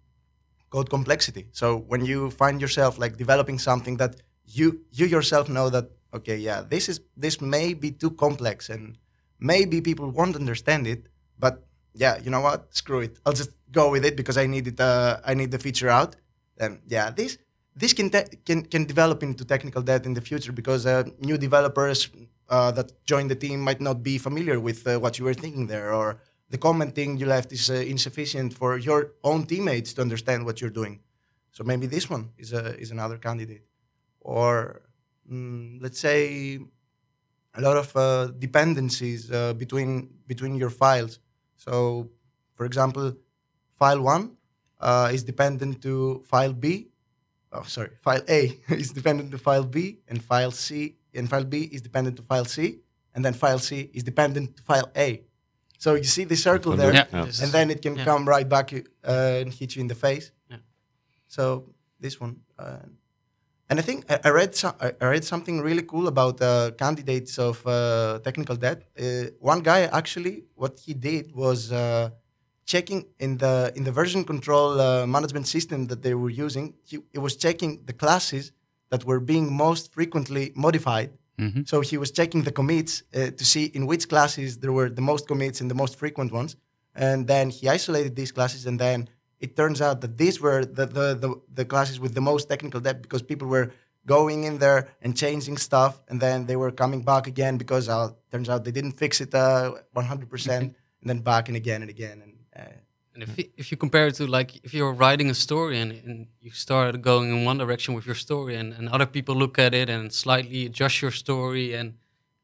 code 0.72 0.90
complexity. 0.90 1.48
So 1.52 1.78
when 1.78 2.04
you 2.06 2.32
find 2.32 2.60
yourself 2.60 2.98
like 2.98 3.18
developing 3.18 3.60
something 3.60 3.98
that 3.98 4.16
you 4.46 4.82
you 4.92 5.06
yourself 5.06 5.48
know 5.48 5.70
that 5.70 5.92
okay, 6.12 6.38
yeah, 6.38 6.62
this 6.62 6.90
is 6.90 7.02
this 7.16 7.40
may 7.40 7.76
be 7.76 7.92
too 7.92 8.12
complex 8.12 8.70
and 8.70 8.98
maybe 9.42 9.82
people 9.82 10.10
won't 10.10 10.36
understand 10.36 10.88
it, 10.88 11.10
but 11.38 11.68
yeah, 11.94 12.18
you 12.24 12.30
know 12.30 12.40
what? 12.40 12.74
Screw 12.74 13.02
it. 13.02 13.20
I'll 13.26 13.34
just 13.34 13.52
go 13.72 13.90
with 13.92 14.06
it 14.06 14.16
because 14.16 14.38
I 14.38 14.46
need 14.46 14.68
it. 14.68 14.80
Uh, 14.80 15.18
I 15.26 15.34
need 15.34 15.52
the 15.52 15.60
feature 15.60 15.90
out. 15.90 16.16
Then 16.56 16.80
yeah, 16.88 17.10
this 17.10 17.38
this 17.76 17.94
can 17.94 18.10
te- 18.10 18.38
can 18.46 18.64
can 18.64 18.86
develop 18.86 19.24
into 19.24 19.44
technical 19.44 19.82
debt 19.82 20.06
in 20.06 20.14
the 20.14 20.22
future 20.22 20.54
because 20.54 20.86
uh, 20.86 21.04
new 21.20 21.38
developers 21.38 22.10
uh, 22.50 22.72
that 22.72 23.04
join 23.06 23.28
the 23.28 23.36
team 23.36 23.60
might 23.60 23.82
not 23.82 24.04
be 24.04 24.18
familiar 24.18 24.60
with 24.60 24.88
uh, 24.88 25.00
what 25.00 25.18
you 25.18 25.26
were 25.26 25.34
thinking 25.34 25.68
there, 25.68 25.92
or 25.94 26.22
the 26.50 26.58
commenting 26.58 27.18
you 27.18 27.26
left 27.26 27.52
is 27.52 27.70
uh, 27.70 27.74
insufficient 27.74 28.54
for 28.54 28.78
your 28.78 29.14
own 29.24 29.46
teammates 29.46 29.94
to 29.94 30.02
understand 30.02 30.46
what 30.46 30.62
you're 30.62 30.70
doing. 30.70 31.00
So 31.52 31.64
maybe 31.64 31.88
this 31.88 32.10
one 32.10 32.32
is 32.38 32.54
a 32.54 32.78
is 32.80 32.92
another 32.92 33.18
candidate, 33.18 33.66
or 34.20 34.84
mm, 35.30 35.82
let's 35.82 36.00
say 36.00 36.60
a 37.56 37.62
lot 37.62 37.78
of 37.78 37.96
uh, 37.96 38.28
dependencies 38.40 39.32
uh, 39.32 39.54
between 39.54 40.10
between 40.28 40.56
your 40.56 40.70
files. 40.70 41.20
So, 41.58 42.10
for 42.56 42.66
example, 42.66 43.14
file 43.80 44.02
one 44.02 44.38
uh, 44.80 45.10
is 45.14 45.24
dependent 45.24 45.82
to 45.84 46.22
file 46.28 46.54
B. 46.54 46.88
Oh, 47.52 47.64
sorry, 47.64 47.92
file 48.02 48.24
A 48.30 48.58
is 48.70 48.92
dependent 48.92 49.32
to 49.32 49.38
file 49.38 49.66
B, 49.66 50.00
and 50.08 50.24
file 50.24 50.52
C 50.52 50.96
and 51.14 51.30
file 51.30 51.44
B 51.44 51.64
is 51.72 51.82
dependent 51.82 52.16
to 52.18 52.24
file 52.24 52.46
C, 52.46 52.80
and 53.14 53.24
then 53.26 53.34
file 53.34 53.60
C 53.60 53.90
is 53.94 54.04
dependent 54.04 54.56
to 54.58 54.64
file 54.64 54.90
A. 54.96 55.22
So 55.78 55.96
you 55.96 56.04
see 56.06 56.24
the 56.26 56.36
circle 56.38 56.76
there, 56.78 56.94
Yeah, 56.94 57.08
Yeah. 57.12 57.24
and 57.42 57.52
then 57.52 57.70
it 57.72 57.82
can 57.82 57.96
yeah. 57.98 58.06
come 58.06 58.24
right 58.30 58.48
back 58.48 58.72
uh, 58.74 59.42
and 59.42 59.52
hit 59.54 59.76
you 59.76 59.82
in 59.82 59.88
the 59.88 59.96
face. 59.96 60.32
Yeah. 60.50 60.58
So 61.28 61.74
this 62.00 62.22
one, 62.22 62.36
uh, 62.58 62.86
and 63.72 63.80
I 63.80 63.84
think 63.84 64.00
I, 64.28 64.30
read 64.30 64.54
so, 64.54 64.74
I 65.02 65.06
read 65.06 65.24
something 65.24 65.62
really 65.62 65.84
cool 65.84 66.08
about 66.10 66.42
uh, 66.42 66.72
candidates 66.78 67.40
of 67.40 67.66
uh, 67.66 68.20
technical 68.22 68.58
debt. 68.58 68.84
Uh, 69.00 69.32
one 69.40 69.62
guy 69.62 69.84
actually, 69.84 70.44
what 70.56 70.74
he 70.86 70.94
did 70.94 71.34
was 71.34 71.72
uh, 71.72 72.10
checking 72.66 73.06
in 73.18 73.38
the 73.38 73.72
in 73.78 73.86
the 73.86 73.94
version 73.94 74.26
control 74.26 74.70
uh, 74.82 75.08
management 75.08 75.48
system 75.48 75.88
that 75.88 76.02
they 76.04 76.14
were 76.14 76.30
using. 76.30 76.74
He, 76.84 77.00
he 77.14 77.20
was 77.28 77.38
checking 77.38 77.72
the 77.86 77.94
classes 77.94 78.52
that 78.90 79.06
were 79.06 79.22
being 79.22 79.46
most 79.66 79.94
frequently 79.98 80.52
modified. 80.54 81.12
Mhm. 81.40 81.66
So 81.72 81.80
he 81.80 81.98
was 82.04 82.12
checking 82.12 82.42
the 82.44 82.52
commits 82.60 82.94
uh, 83.16 83.32
to 83.40 83.46
see 83.54 83.66
in 83.78 83.84
which 83.92 84.04
classes 84.14 84.58
there 84.64 84.74
were 84.80 84.90
the 85.00 85.06
most 85.12 85.24
commits 85.32 85.62
and 85.62 85.72
the 85.74 85.80
most 85.84 85.94
frequent 86.02 86.32
ones. 86.40 86.52
And 86.94 87.20
then 87.34 87.46
he 87.58 87.64
isolated 87.78 88.12
these 88.20 88.34
classes, 88.38 88.66
and 88.70 88.78
then 88.86 89.08
it 89.42 89.56
turns 89.56 89.82
out 89.82 90.02
that 90.02 90.18
these 90.18 90.40
were 90.40 90.64
the, 90.64 90.86
the, 90.86 91.08
the, 91.24 91.30
the 91.54 91.66
classes 91.66 92.00
with 92.00 92.14
the 92.14 92.22
most 92.22 92.48
technical 92.48 92.80
debt 92.80 93.02
because 93.02 93.22
people 93.22 93.48
were 93.48 93.72
going 94.06 94.46
in 94.46 94.60
there 94.60 94.90
and 95.02 95.18
changing 95.18 95.58
stuff, 95.58 96.00
and 96.10 96.20
then 96.22 96.46
they 96.46 96.56
were 96.56 96.72
coming 96.72 97.02
back 97.04 97.28
again 97.28 97.58
because 97.58 97.90
uh, 97.90 98.10
turns 98.32 98.50
out 98.50 98.64
they 98.64 98.72
didn't 98.72 98.94
fix 98.94 99.22
it 99.22 99.34
uh, 99.36 99.74
100%, 99.96 100.50
and 100.60 100.76
then 101.04 101.20
back 101.20 101.48
and 101.50 101.58
again 101.58 101.82
and 101.82 101.90
again. 101.90 102.22
And 102.24 102.34
uh, 102.56 102.72
And 103.14 103.24
if 103.24 103.38
you, 103.38 103.46
if 103.58 103.72
you 103.72 103.78
compare 103.78 104.08
it 104.08 104.16
to 104.16 104.26
like 104.26 104.64
if 104.64 104.74
you're 104.74 104.94
writing 104.94 105.30
a 105.30 105.34
story 105.34 105.78
and, 105.84 105.92
and 106.08 106.28
you 106.40 106.52
start 106.52 107.02
going 107.02 107.30
in 107.30 107.44
one 107.46 107.58
direction 107.58 107.94
with 107.94 108.06
your 108.06 108.16
story 108.16 108.56
and, 108.56 108.74
and 108.78 108.88
other 108.96 109.06
people 109.06 109.36
look 109.36 109.60
at 109.60 109.74
it 109.74 109.90
and 109.90 110.14
slightly 110.14 110.66
adjust 110.66 111.02
your 111.02 111.12
story 111.12 111.74
and 111.80 111.88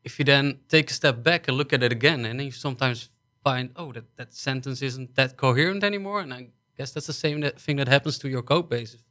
if 0.04 0.20
you 0.20 0.25
then 0.25 0.46
take 0.68 0.92
a 0.92 0.94
step 0.94 1.24
back 1.24 1.48
and 1.48 1.58
look 1.58 1.72
at 1.72 1.82
it 1.84 1.92
again 2.00 2.25
and 2.25 2.39
then 2.39 2.46
you 2.48 2.51
sometimes 2.51 3.10
find 3.46 3.66
oh 3.77 3.89
that, 3.94 4.08
that 4.18 4.34
sentence 4.34 4.82
isn't 4.82 5.16
that 5.16 5.38
coherent 5.38 5.84
anymore 5.84 6.20
and 6.20 6.34
I 6.34 6.42
guess 6.78 6.92
that's 6.92 7.08
the 7.08 7.14
same 7.14 7.42
that 7.42 7.60
thing 7.60 7.78
that 7.78 7.88
happens 7.88 8.18
to 8.20 8.30
your 8.30 8.44
code 8.44 8.70
base. 8.70 8.94
If 8.94 9.02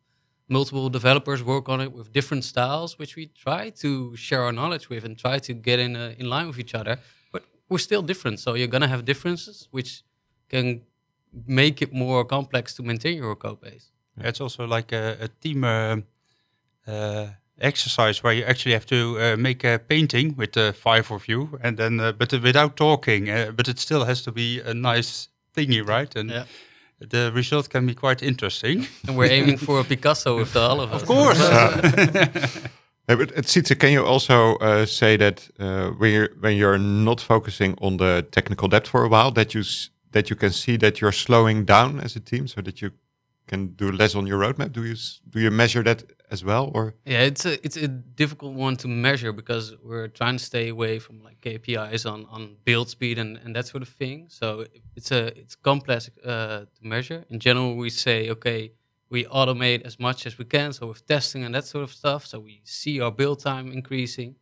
multiple 0.48 0.88
developers 0.88 1.42
work 1.42 1.68
on 1.68 1.80
it 1.80 1.92
with 1.92 2.12
different 2.12 2.44
styles, 2.44 2.98
which 2.98 3.16
we 3.16 3.26
try 3.26 3.70
to 3.70 4.16
share 4.16 4.42
our 4.42 4.52
knowledge 4.52 4.88
with 4.88 5.04
and 5.04 5.18
try 5.18 5.38
to 5.38 5.52
get 5.52 5.78
in 5.78 5.96
uh, 5.96 6.14
in 6.18 6.28
line 6.28 6.46
with 6.46 6.58
each 6.58 6.74
other, 6.74 6.98
but 7.32 7.42
we're 7.68 7.78
still 7.78 8.02
different. 8.02 8.40
So 8.40 8.54
you're 8.54 8.68
gonna 8.68 8.88
have 8.88 9.04
differences, 9.04 9.68
which 9.70 10.02
can 10.48 10.82
make 11.46 11.82
it 11.82 11.92
more 11.92 12.24
complex 12.24 12.74
to 12.74 12.82
maintain 12.82 13.18
your 13.18 13.34
code 13.36 13.60
base. 13.60 13.90
It's 14.18 14.40
also 14.40 14.66
like 14.66 14.92
a, 14.92 15.16
a 15.20 15.28
team 15.28 15.64
uh, 15.64 15.96
uh, 16.86 17.26
exercise 17.60 18.22
where 18.22 18.32
you 18.32 18.44
actually 18.44 18.72
have 18.72 18.86
to 18.86 19.18
uh, 19.20 19.36
make 19.36 19.64
a 19.64 19.78
painting 19.78 20.34
with 20.36 20.52
the 20.52 20.72
five 20.72 21.10
of 21.10 21.28
you, 21.28 21.58
and 21.62 21.76
then 21.76 22.00
uh, 22.00 22.12
but 22.12 22.32
without 22.32 22.76
talking. 22.76 23.28
Uh, 23.28 23.50
but 23.54 23.68
it 23.68 23.78
still 23.78 24.04
has 24.04 24.22
to 24.22 24.32
be 24.32 24.60
a 24.60 24.72
nice 24.72 25.28
thingy, 25.54 25.86
right? 25.86 26.14
And 26.16 26.30
Yeah. 26.30 26.44
The 27.00 27.30
result 27.34 27.68
can 27.68 27.86
be 27.86 27.94
quite 27.94 28.22
interesting. 28.22 28.86
And 29.06 29.16
we're 29.18 29.30
aiming 29.30 29.58
for 29.58 29.80
a 29.80 29.84
Picasso 29.84 30.36
with 30.36 30.52
the, 30.52 30.60
all 30.60 30.80
of 30.80 30.92
us. 30.92 31.02
of 31.02 31.08
course. 31.08 31.38
Hey, 33.08 33.14
but 33.14 33.30
uh, 33.38 33.42
Sietse, 33.42 33.78
can 33.78 33.92
you 33.92 34.04
also 34.04 34.56
uh, 34.56 34.84
say 34.84 35.16
that 35.16 35.48
uh, 35.60 35.90
when 35.90 36.10
you're 36.12 36.28
when 36.40 36.56
you're 36.56 36.78
not 36.78 37.20
focusing 37.20 37.76
on 37.80 37.98
the 37.98 38.26
technical 38.32 38.66
depth 38.68 38.88
for 38.88 39.04
a 39.04 39.08
while, 39.08 39.30
that 39.30 39.54
you 39.54 39.60
s- 39.60 39.90
that 40.10 40.28
you 40.28 40.34
can 40.34 40.50
see 40.50 40.76
that 40.78 41.00
you're 41.00 41.12
slowing 41.12 41.64
down 41.64 42.00
as 42.00 42.16
a 42.16 42.20
team, 42.20 42.48
so 42.48 42.60
that 42.62 42.80
you 42.82 42.90
can 43.46 43.68
do 43.76 43.92
less 43.92 44.16
on 44.16 44.26
your 44.26 44.40
roadmap? 44.40 44.72
Do 44.72 44.82
you 44.84 44.94
s- 44.94 45.20
do 45.30 45.38
you 45.38 45.52
measure 45.52 45.84
that 45.84 46.02
as 46.30 46.44
well, 46.44 46.70
or 46.74 46.94
Yeah, 47.04 47.22
it's 47.22 47.46
a 47.46 47.64
it's 47.64 47.76
a 47.76 47.88
difficult 47.88 48.54
one 48.54 48.76
to 48.78 48.88
measure 48.88 49.32
because 49.32 49.74
we're 49.82 50.08
trying 50.08 50.38
to 50.38 50.44
stay 50.44 50.68
away 50.68 50.98
from 50.98 51.22
like 51.22 51.40
KPIs 51.40 52.10
on, 52.10 52.26
on 52.30 52.56
build 52.64 52.88
speed 52.88 53.18
and, 53.18 53.36
and 53.38 53.54
that 53.54 53.66
sort 53.66 53.82
of 53.82 53.88
thing. 53.88 54.26
So 54.28 54.64
it's 54.96 55.12
a 55.12 55.26
it's 55.38 55.54
complex 55.54 56.10
uh, 56.24 56.64
to 56.76 56.82
measure. 56.82 57.24
In 57.30 57.38
general, 57.38 57.76
we 57.76 57.90
say 57.90 58.30
okay, 58.30 58.72
we 59.08 59.24
automate 59.24 59.82
as 59.82 59.98
much 59.98 60.26
as 60.26 60.38
we 60.38 60.44
can. 60.44 60.72
So 60.72 60.88
with 60.88 61.06
testing 61.06 61.44
and 61.44 61.54
that 61.54 61.64
sort 61.64 61.84
of 61.84 61.92
stuff, 61.92 62.26
so 62.26 62.40
we 62.40 62.60
see 62.64 63.00
our 63.00 63.12
build 63.12 63.40
time 63.40 63.72
increasing. 63.72 64.36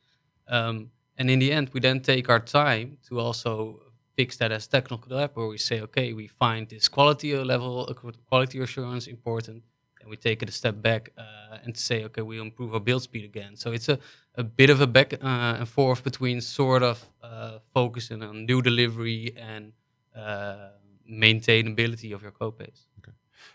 Um, 0.49 0.91
and 1.17 1.31
in 1.31 1.39
the 1.39 1.53
end, 1.53 1.71
we 1.73 1.81
then 1.81 2.01
take 2.01 2.29
our 2.29 2.41
time 2.41 2.99
to 3.09 3.21
also 3.21 3.81
fix 4.17 4.37
that 4.39 4.53
as 4.53 4.67
technical 4.67 5.17
debt, 5.17 5.31
where 5.35 5.47
we 5.47 5.59
say 5.59 5.81
okay, 5.83 6.13
we 6.13 6.29
find 6.29 6.69
this 6.69 6.89
quality 6.89 7.37
level, 7.37 7.95
quality 8.29 8.61
assurance 8.61 9.07
important 9.07 9.63
and 10.05 10.11
we 10.11 10.17
take 10.19 10.43
it 10.43 10.49
a 10.49 10.53
step 10.53 10.77
back 10.83 11.03
uh, 11.17 11.65
and 11.65 11.75
say, 11.77 12.05
okay, 12.05 12.21
we 12.23 12.39
improve 12.39 12.75
our 12.75 12.81
build 12.81 13.03
speed 13.03 13.25
again. 13.25 13.57
So 13.57 13.73
it's 13.73 13.89
a, 13.89 13.99
a 14.35 14.45
bit 14.45 14.69
of 14.71 14.81
a 14.83 14.87
back 14.87 15.15
uh, 15.15 15.59
and 15.61 15.67
forth 15.69 16.05
between 16.05 16.41
sort 16.43 16.83
of 16.83 17.03
uh, 17.23 17.59
focusing 17.73 18.23
on 18.23 18.45
new 18.45 18.61
delivery 18.61 19.33
and 19.37 19.73
uh, 20.15 20.69
maintainability 21.11 22.15
of 22.15 22.21
your 22.23 22.33
code 22.33 22.59
base. 22.59 22.87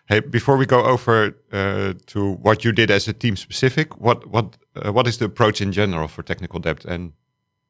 hey? 0.10 0.20
Before 0.22 0.58
we 0.58 0.66
go 0.66 0.82
over 0.94 1.16
uh, 1.52 1.94
to 2.08 2.20
what 2.46 2.64
you 2.66 2.72
did 2.72 2.90
as 2.92 3.08
a 3.08 3.14
team 3.14 3.36
specific, 3.36 3.88
what 4.06 4.20
what 4.34 4.58
uh, 4.76 4.92
what 4.96 5.06
is 5.08 5.18
the 5.18 5.26
approach 5.26 5.62
in 5.62 5.72
general 5.72 6.08
for 6.08 6.24
technical 6.24 6.60
depth, 6.60 6.86
and 6.94 7.14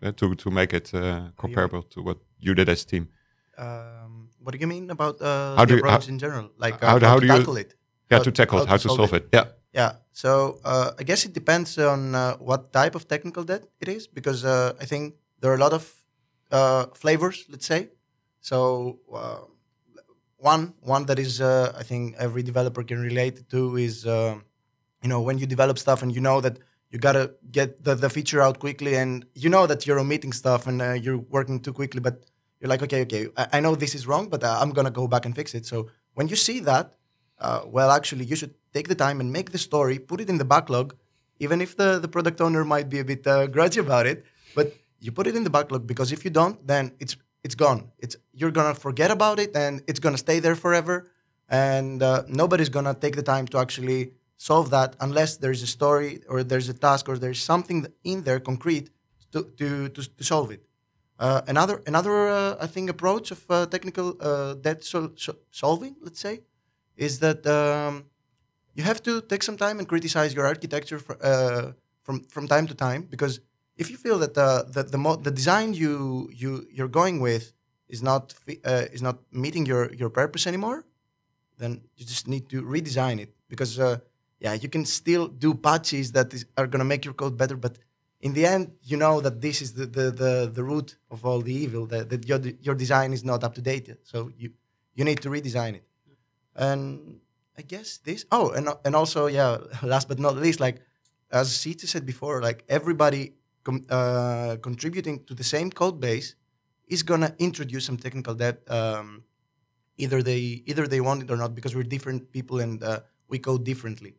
uh, 0.04 0.12
to 0.20 0.36
to 0.36 0.50
make 0.52 0.72
it 0.80 0.94
uh, 0.94 1.02
comparable 1.44 1.82
to 1.94 2.02
what 2.08 2.18
you 2.46 2.54
did 2.56 2.70
as 2.70 2.84
a 2.84 2.88
team? 2.94 3.08
um, 3.58 4.30
what 4.44 4.52
do 4.54 4.58
you 4.64 4.68
mean 4.68 4.90
about 4.90 5.16
uh, 5.22 5.28
How 5.58 5.66
the 5.66 5.68
do 5.68 5.74
you- 5.74 5.80
approach 5.84 6.06
how- 6.06 6.14
in 6.14 6.20
general? 6.20 6.48
Like 6.66 6.78
uh, 6.84 6.88
how 6.92 7.00
do- 7.00 7.08
how 7.12 7.16
to 7.20 7.22
do 7.22 7.28
you- 7.28 7.38
tackle 7.40 7.58
it? 7.64 7.72
Yeah, 8.10 8.18
How- 8.18 8.24
to 8.24 8.32
tackle 8.32 8.62
it, 8.62 8.68
how, 8.68 8.78
to 8.78 8.90
solve, 8.90 9.14
it. 9.14 9.30
Yeah. 9.32 9.46
Yeah. 9.74 9.92
So 10.12 10.60
uh, 10.66 10.92
I 11.00 11.04
guess 11.04 11.26
it 11.26 11.34
depends 11.34 11.78
on 11.78 12.16
uh, 12.16 12.38
what 12.38 12.74
type 12.74 12.96
of 12.96 13.08
technical 13.08 13.44
debt 13.44 13.64
it 13.80 13.88
is, 13.88 14.08
because 14.08 14.44
uh, 14.44 14.74
I 14.82 14.86
think 14.86 15.16
there 15.40 15.52
are 15.52 15.56
a 15.56 15.60
lot 15.60 15.74
of 15.74 15.94
uh, 16.52 16.88
flavors. 16.96 17.46
Let's 17.50 17.66
say. 17.66 17.90
So 18.42 19.00
uh, 19.14 19.42
one 20.38 20.74
one 20.82 21.06
that 21.06 21.20
is 21.20 21.40
uh, 21.40 21.74
I 21.78 21.84
think 21.84 22.16
every 22.18 22.42
developer 22.44 22.84
can 22.84 23.00
relate 23.00 23.50
to 23.50 23.78
is 23.78 24.06
you 24.06 25.10
know 25.10 25.22
when 25.22 25.38
you 25.38 25.46
develop 25.46 25.78
stuff 25.78 26.02
and 26.02 26.14
you 26.14 26.22
know 26.22 26.42
that 26.42 26.58
you 26.90 26.98
gotta 27.00 27.34
get 27.52 27.84
the, 27.84 27.96
the 27.96 28.10
feature 28.10 28.42
out 28.42 28.60
quickly 28.60 28.96
and 28.96 29.26
you 29.36 29.50
know 29.50 29.68
that 29.68 29.86
you're 29.86 30.00
omitting 30.00 30.34
stuff 30.34 30.68
and 30.68 30.82
uh, 30.82 30.94
you're 30.94 31.18
working 31.18 31.60
too 31.60 31.74
quickly, 31.74 32.00
but 32.00 32.26
you're 32.60 32.70
like 32.70 32.82
okay 32.82 33.02
okay 33.04 33.28
I, 33.38 33.48
I 33.54 33.60
know 33.60 33.76
this 33.76 33.96
is 33.96 34.08
wrong, 34.08 34.30
but 34.30 34.44
uh, 34.44 34.58
I'm 34.60 34.72
gonna 34.72 34.92
go 34.92 35.08
back 35.08 35.26
and 35.26 35.36
fix 35.36 35.54
it. 35.54 35.66
So 35.66 35.90
when 36.16 36.28
you 36.28 36.36
see 36.36 36.60
that 36.62 36.96
uh, 37.40 37.62
well, 37.66 37.92
actually, 37.92 38.26
you 38.26 38.36
should 38.36 38.54
take 38.74 38.88
the 38.88 38.96
time 38.96 39.20
and 39.20 39.32
make 39.32 39.52
the 39.52 39.58
story, 39.58 40.00
put 40.00 40.22
it 40.22 40.30
in 40.30 40.38
the 40.38 40.46
backlog, 40.46 40.96
even 41.40 41.62
if 41.62 41.76
the, 41.76 42.00
the 42.00 42.08
product 42.08 42.42
owner 42.42 42.64
might 42.66 42.90
be 42.90 43.00
a 43.00 43.06
bit 43.06 43.26
uh, 43.26 43.48
grudgy 43.48 43.80
about 43.80 44.06
it. 44.06 44.26
But 44.56 44.76
you 45.00 45.12
put 45.12 45.28
it 45.28 45.36
in 45.36 45.44
the 45.44 45.50
backlog 45.50 45.88
because 45.88 46.12
if 46.12 46.24
you 46.26 46.32
don't, 46.32 46.66
then 46.68 46.94
it's 47.00 47.16
it's 47.44 47.56
gone. 47.56 47.92
It's 48.00 48.16
you're 48.34 48.52
gonna 48.52 48.76
forget 48.76 49.12
about 49.12 49.40
it 49.40 49.56
and 49.56 49.82
it's 49.88 50.00
gonna 50.00 50.18
stay 50.18 50.40
there 50.40 50.56
forever. 50.56 51.10
And 51.48 52.04
uh, 52.04 52.24
nobody's 52.28 52.70
gonna 52.70 52.94
take 52.94 53.16
the 53.16 53.24
time 53.24 53.48
to 53.48 53.58
actually 53.58 54.12
solve 54.38 54.70
that 54.72 54.96
unless 55.00 55.38
there's 55.38 55.62
a 55.64 55.68
story 55.68 56.22
or 56.28 56.44
there's 56.44 56.70
a 56.70 56.74
task 56.74 57.08
or 57.10 57.18
there's 57.18 57.42
something 57.42 57.88
in 58.04 58.24
there 58.24 58.40
concrete 58.40 58.90
to 59.32 59.44
to 59.58 59.90
to, 59.90 60.02
to 60.04 60.24
solve 60.24 60.52
it. 60.52 60.62
Uh, 61.18 61.42
another 61.48 61.82
another 61.88 62.28
uh, 62.30 62.56
I 62.60 62.68
think 62.68 62.90
approach 62.90 63.32
of 63.32 63.42
uh, 63.50 63.66
technical 63.66 64.16
uh, 64.22 64.54
debt 64.56 64.84
sol- 64.84 65.12
so- 65.16 65.38
solving, 65.52 65.96
let's 66.02 66.20
say, 66.20 66.42
is 67.06 67.20
that 67.20 67.42
um, 67.48 67.94
you 68.76 68.84
have 68.84 69.02
to 69.08 69.22
take 69.32 69.44
some 69.44 69.58
time 69.58 69.80
and 69.80 69.88
criticize 69.88 70.34
your 70.38 70.46
architecture 70.54 71.00
for, 71.00 71.16
uh, 71.32 71.72
from 72.06 72.16
from 72.34 72.48
time 72.56 72.66
to 72.72 72.76
time 72.88 73.02
because 73.14 73.34
if 73.82 73.86
you 73.92 73.98
feel 74.06 74.18
that 74.24 74.34
the 74.40 74.50
the 74.76 74.84
the, 74.94 75.00
mo- 75.06 75.22
the 75.28 75.34
design 75.42 75.70
you 75.84 75.94
you 76.42 76.50
you're 76.76 76.94
going 77.02 77.18
with 77.28 77.46
is 77.94 78.02
not 78.10 78.24
uh, 78.72 78.96
is 78.96 79.02
not 79.08 79.18
meeting 79.44 79.66
your 79.72 79.84
your 80.02 80.12
purpose 80.22 80.44
anymore, 80.52 80.80
then 81.62 81.72
you 81.98 82.06
just 82.14 82.28
need 82.34 82.46
to 82.54 82.58
redesign 82.76 83.18
it. 83.26 83.32
Because 83.52 83.80
uh, 83.80 83.98
yeah 84.46 84.54
you 84.64 84.70
can 84.76 84.86
still 84.86 85.26
do 85.46 85.50
patches 85.68 86.12
that 86.18 86.34
is, 86.36 86.46
are 86.60 86.68
gonna 86.68 86.90
make 86.94 87.04
your 87.08 87.16
code 87.22 87.36
better, 87.42 87.58
but 87.66 87.74
in 88.22 88.34
the 88.34 88.46
end 88.46 88.64
you 88.84 88.98
know 88.98 89.16
that 89.26 89.36
this 89.46 89.62
is 89.62 89.70
the 89.80 89.86
the 89.98 90.06
the, 90.22 90.52
the 90.58 90.64
root 90.72 90.98
of 91.14 91.26
all 91.26 91.40
the 91.42 91.54
evil 91.64 91.84
that, 91.92 92.10
that 92.10 92.28
your 92.28 92.40
your 92.68 92.76
design 92.76 93.10
is 93.18 93.24
not 93.24 93.44
up 93.46 93.54
to 93.56 93.62
date 93.62 93.88
so 94.04 94.18
you 94.38 94.50
you 94.98 95.04
need 95.10 95.20
to 95.22 95.30
redesign 95.30 95.74
it 95.80 95.86
and 96.56 97.20
I 97.58 97.62
guess 97.62 97.98
this. 97.98 98.26
Oh, 98.32 98.52
and 98.52 98.70
and 98.86 98.96
also 98.96 99.28
yeah. 99.28 99.58
Last 99.84 100.08
but 100.08 100.20
not 100.20 100.36
least, 100.36 100.60
like 100.60 100.82
as 101.32 101.50
Sietse 101.50 101.88
said 101.88 102.06
before, 102.06 102.42
like 102.42 102.64
everybody 102.70 103.34
com- 103.64 103.86
uh, 103.90 104.58
contributing 104.62 105.24
to 105.26 105.34
the 105.34 105.44
same 105.44 105.70
code 105.70 106.00
base 106.00 106.36
is 106.88 107.04
gonna 107.04 107.36
introduce 107.38 107.86
some 107.86 107.98
technical 107.98 108.34
debt. 108.34 108.64
Um, 108.70 109.24
either 109.98 110.24
they 110.24 110.64
either 110.66 110.88
they 110.88 111.02
want 111.02 111.24
it 111.24 111.32
or 111.32 111.38
not 111.38 111.54
because 111.54 111.76
we're 111.76 111.84
different 111.84 112.32
people 112.32 112.60
and 112.60 112.84
uh, 112.84 113.02
we 113.28 113.40
code 113.40 113.64
differently. 113.64 114.16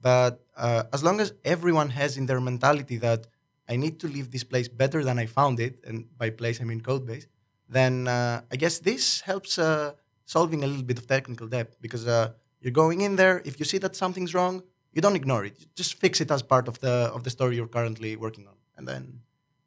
But 0.00 0.44
uh, 0.56 0.84
as 0.92 1.02
long 1.02 1.20
as 1.20 1.32
everyone 1.44 1.90
has 1.90 2.16
in 2.16 2.26
their 2.26 2.40
mentality 2.40 2.98
that 2.98 3.26
I 3.68 3.76
need 3.76 4.00
to 4.00 4.08
leave 4.08 4.30
this 4.30 4.44
place 4.44 4.68
better 4.68 5.04
than 5.04 5.18
I 5.18 5.26
found 5.26 5.60
it, 5.60 5.84
and 5.86 6.06
by 6.16 6.30
place 6.30 6.60
I 6.60 6.64
mean 6.64 6.80
code 6.80 7.04
base, 7.04 7.26
then 7.68 8.08
uh, 8.08 8.42
I 8.50 8.56
guess 8.56 8.78
this 8.78 9.20
helps 9.20 9.58
uh, 9.58 9.92
solving 10.28 10.62
a 10.62 10.66
little 10.66 10.84
bit 10.84 10.98
of 10.98 11.06
technical 11.06 11.48
debt 11.48 11.68
because 11.80 12.06
uh, 12.06 12.30
you're 12.60 12.78
going 12.84 13.00
in 13.00 13.16
there. 13.16 13.40
If 13.44 13.58
you 13.58 13.64
see 13.64 13.78
that 13.78 13.96
something's 13.96 14.34
wrong, 14.34 14.62
you 14.92 15.00
don't 15.00 15.16
ignore 15.16 15.44
it. 15.44 15.54
You 15.58 15.66
just 15.74 15.94
fix 15.94 16.20
it 16.20 16.30
as 16.30 16.42
part 16.42 16.68
of 16.68 16.78
the 16.80 16.94
of 17.16 17.22
the 17.24 17.30
story 17.30 17.56
you're 17.56 17.74
currently 17.78 18.16
working 18.16 18.46
on, 18.46 18.56
and 18.76 18.86
then 18.86 19.02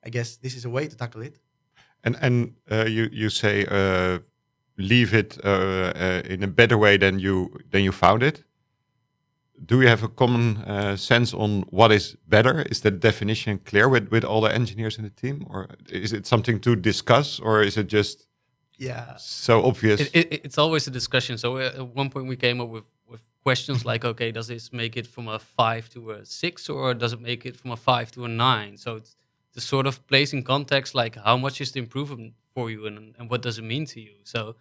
I 0.05 0.09
guess 0.09 0.37
this 0.37 0.55
is 0.55 0.65
a 0.65 0.69
way 0.69 0.87
to 0.87 0.95
tackle 0.95 1.23
it. 1.23 1.35
And 2.03 2.15
and 2.21 2.35
uh, 2.71 2.85
you 2.95 3.09
you 3.11 3.29
say 3.29 3.65
uh, 3.65 4.19
leave 4.77 5.13
it 5.21 5.37
uh, 5.43 5.49
uh, 5.49 6.33
in 6.33 6.43
a 6.43 6.47
better 6.47 6.77
way 6.77 6.97
than 6.97 7.19
you 7.19 7.49
than 7.71 7.83
you 7.83 7.91
found 7.91 8.23
it. 8.23 8.43
Do 9.63 9.75
you 9.81 9.87
have 9.87 10.03
a 10.03 10.09
common 10.09 10.57
uh, 10.57 10.95
sense 10.95 11.37
on 11.37 11.61
what 11.69 11.91
is 11.91 12.17
better? 12.27 12.65
Is 12.69 12.81
that 12.81 12.99
definition 12.99 13.59
clear 13.59 13.87
with 13.89 14.09
with 14.11 14.23
all 14.23 14.41
the 14.41 14.53
engineers 14.53 14.97
in 14.97 15.03
the 15.03 15.13
team, 15.21 15.45
or 15.49 15.67
is 15.89 16.13
it 16.13 16.25
something 16.25 16.61
to 16.61 16.75
discuss, 16.75 17.39
or 17.39 17.63
is 17.63 17.77
it 17.77 17.87
just 17.93 18.27
Yeah. 18.81 19.15
so 19.17 19.53
obvious? 19.69 20.01
It, 20.01 20.09
it, 20.15 20.27
it's 20.45 20.57
always 20.57 20.87
a 20.87 20.91
discussion. 20.91 21.37
So 21.37 21.57
uh, 21.57 21.81
at 21.81 21.87
one 22.01 22.09
point 22.09 22.25
we 22.27 22.35
came 22.35 22.59
up 22.63 22.69
with, 22.69 22.83
with 23.11 23.21
questions 23.43 23.85
like, 23.91 24.03
okay, 24.11 24.31
does 24.31 24.47
this 24.47 24.73
make 24.73 24.93
it 25.01 25.07
from 25.07 25.27
a 25.27 25.39
five 25.39 25.89
to 25.93 25.99
a 26.11 26.25
six, 26.25 26.69
or 26.69 26.93
does 26.93 27.13
it 27.13 27.21
make 27.21 27.45
it 27.49 27.55
from 27.55 27.71
a 27.71 27.77
five 27.77 28.11
to 28.13 28.25
a 28.25 28.27
nine? 28.27 28.77
So 28.77 28.89
it's 28.99 29.15
to 29.53 29.61
sort 29.61 29.85
of 29.87 29.95
place 30.07 30.33
in 30.33 30.43
context, 30.43 30.95
like 30.95 31.15
how 31.15 31.37
much 31.37 31.61
is 31.61 31.71
the 31.73 31.79
improvement 31.79 32.33
for 32.53 32.71
you, 32.71 32.87
and, 32.87 32.97
and 33.17 33.29
what 33.29 33.41
does 33.41 33.57
it 33.59 33.63
mean 33.73 33.85
to 33.93 33.99
you? 34.01 34.15
So 34.23 34.55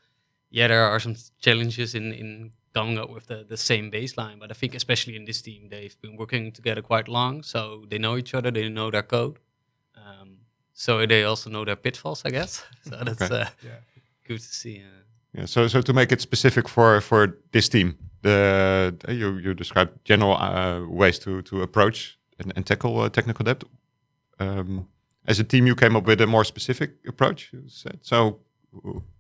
yeah, 0.51 0.69
there 0.69 0.85
are 0.85 1.01
some 1.01 1.17
challenges 1.41 1.95
in 1.95 2.13
in 2.13 2.53
coming 2.75 2.99
up 2.99 3.11
with 3.11 3.27
the, 3.27 3.45
the 3.49 3.57
same 3.57 3.91
baseline. 3.91 4.39
But 4.39 4.51
I 4.51 4.55
think 4.55 4.75
especially 4.75 5.17
in 5.17 5.25
this 5.25 5.43
team, 5.43 5.69
they've 5.71 5.99
been 6.03 6.17
working 6.17 6.53
together 6.53 6.83
quite 6.83 7.09
long, 7.09 7.43
so 7.43 7.85
they 7.91 7.99
know 7.99 8.17
each 8.17 8.35
other, 8.35 8.51
they 8.53 8.69
know 8.69 8.91
their 8.91 9.03
code. 9.03 9.39
Um, 9.97 10.37
so 10.73 11.05
they 11.07 11.25
also 11.25 11.51
know 11.51 11.65
their 11.65 11.77
pitfalls, 11.77 12.23
I 12.25 12.31
guess. 12.31 12.65
So 12.89 12.97
that's 13.05 13.23
Okay. 13.23 13.43
uh, 13.43 13.47
Yeah. 13.63 13.81
Good 14.31 14.41
to 14.49 14.55
see. 14.63 14.77
Uh, 14.79 15.03
Yeah. 15.39 15.47
So 15.47 15.69
so 15.69 15.83
to 15.83 15.93
make 15.93 16.13
it 16.15 16.21
specific 16.21 16.69
for 16.69 17.01
for 17.01 17.27
this 17.53 17.69
team, 17.69 17.95
the 18.23 18.37
uh, 19.09 19.13
you 19.13 19.39
you 19.45 19.55
described 19.55 19.91
general 20.11 20.33
uh, 20.37 20.81
ways 21.01 21.19
to 21.19 21.43
to 21.43 21.63
approach 21.63 22.19
and, 22.39 22.53
and 22.57 22.65
tackle 22.67 22.93
uh, 23.05 23.09
technical 23.11 23.45
debt. 23.45 23.63
Um, 24.41 24.87
as 25.27 25.41
a 25.41 25.45
team, 25.45 25.67
you 25.67 25.75
came 25.77 25.99
up 25.99 26.07
with 26.07 26.21
a 26.21 26.27
more 26.27 26.45
specific 26.45 26.91
approach. 27.09 27.53
You 27.53 27.63
said 27.69 27.99
so. 28.03 28.39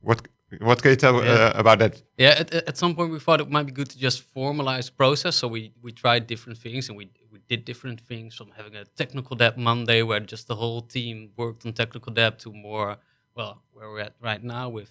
What 0.00 0.18
what 0.60 0.82
can 0.82 0.90
you 0.90 0.96
tell 0.96 1.14
Yeah. 1.24 1.52
uh, 1.54 1.60
about 1.60 1.78
that? 1.78 2.02
Yeah, 2.18 2.40
at, 2.40 2.54
at 2.54 2.68
at 2.68 2.76
some 2.76 2.94
point 2.94 3.12
we 3.12 3.18
thought 3.20 3.40
it 3.40 3.50
might 3.50 3.66
be 3.66 3.72
good 3.72 3.88
to 3.90 3.98
just 3.98 4.22
formalize 4.34 4.90
process. 4.96 5.36
So 5.36 5.48
we, 5.48 5.72
we 5.82 5.92
tried 5.92 6.26
different 6.26 6.58
things 6.58 6.88
and 6.88 6.98
we, 6.98 7.04
we 7.32 7.38
did 7.48 7.64
different 7.64 8.00
things 8.00 8.34
from 8.36 8.50
having 8.56 8.76
a 8.76 8.84
technical 8.96 9.36
debt 9.36 9.56
Monday 9.56 10.02
where 10.02 10.20
just 10.32 10.46
the 10.46 10.54
whole 10.54 10.82
team 10.82 11.30
worked 11.36 11.66
on 11.66 11.72
technical 11.72 12.12
debt 12.12 12.38
to 12.40 12.52
more, 12.52 12.96
well, 13.36 13.52
where 13.74 13.88
we're 13.90 14.00
at 14.08 14.14
right 14.20 14.42
now 14.42 14.68
with, 14.78 14.90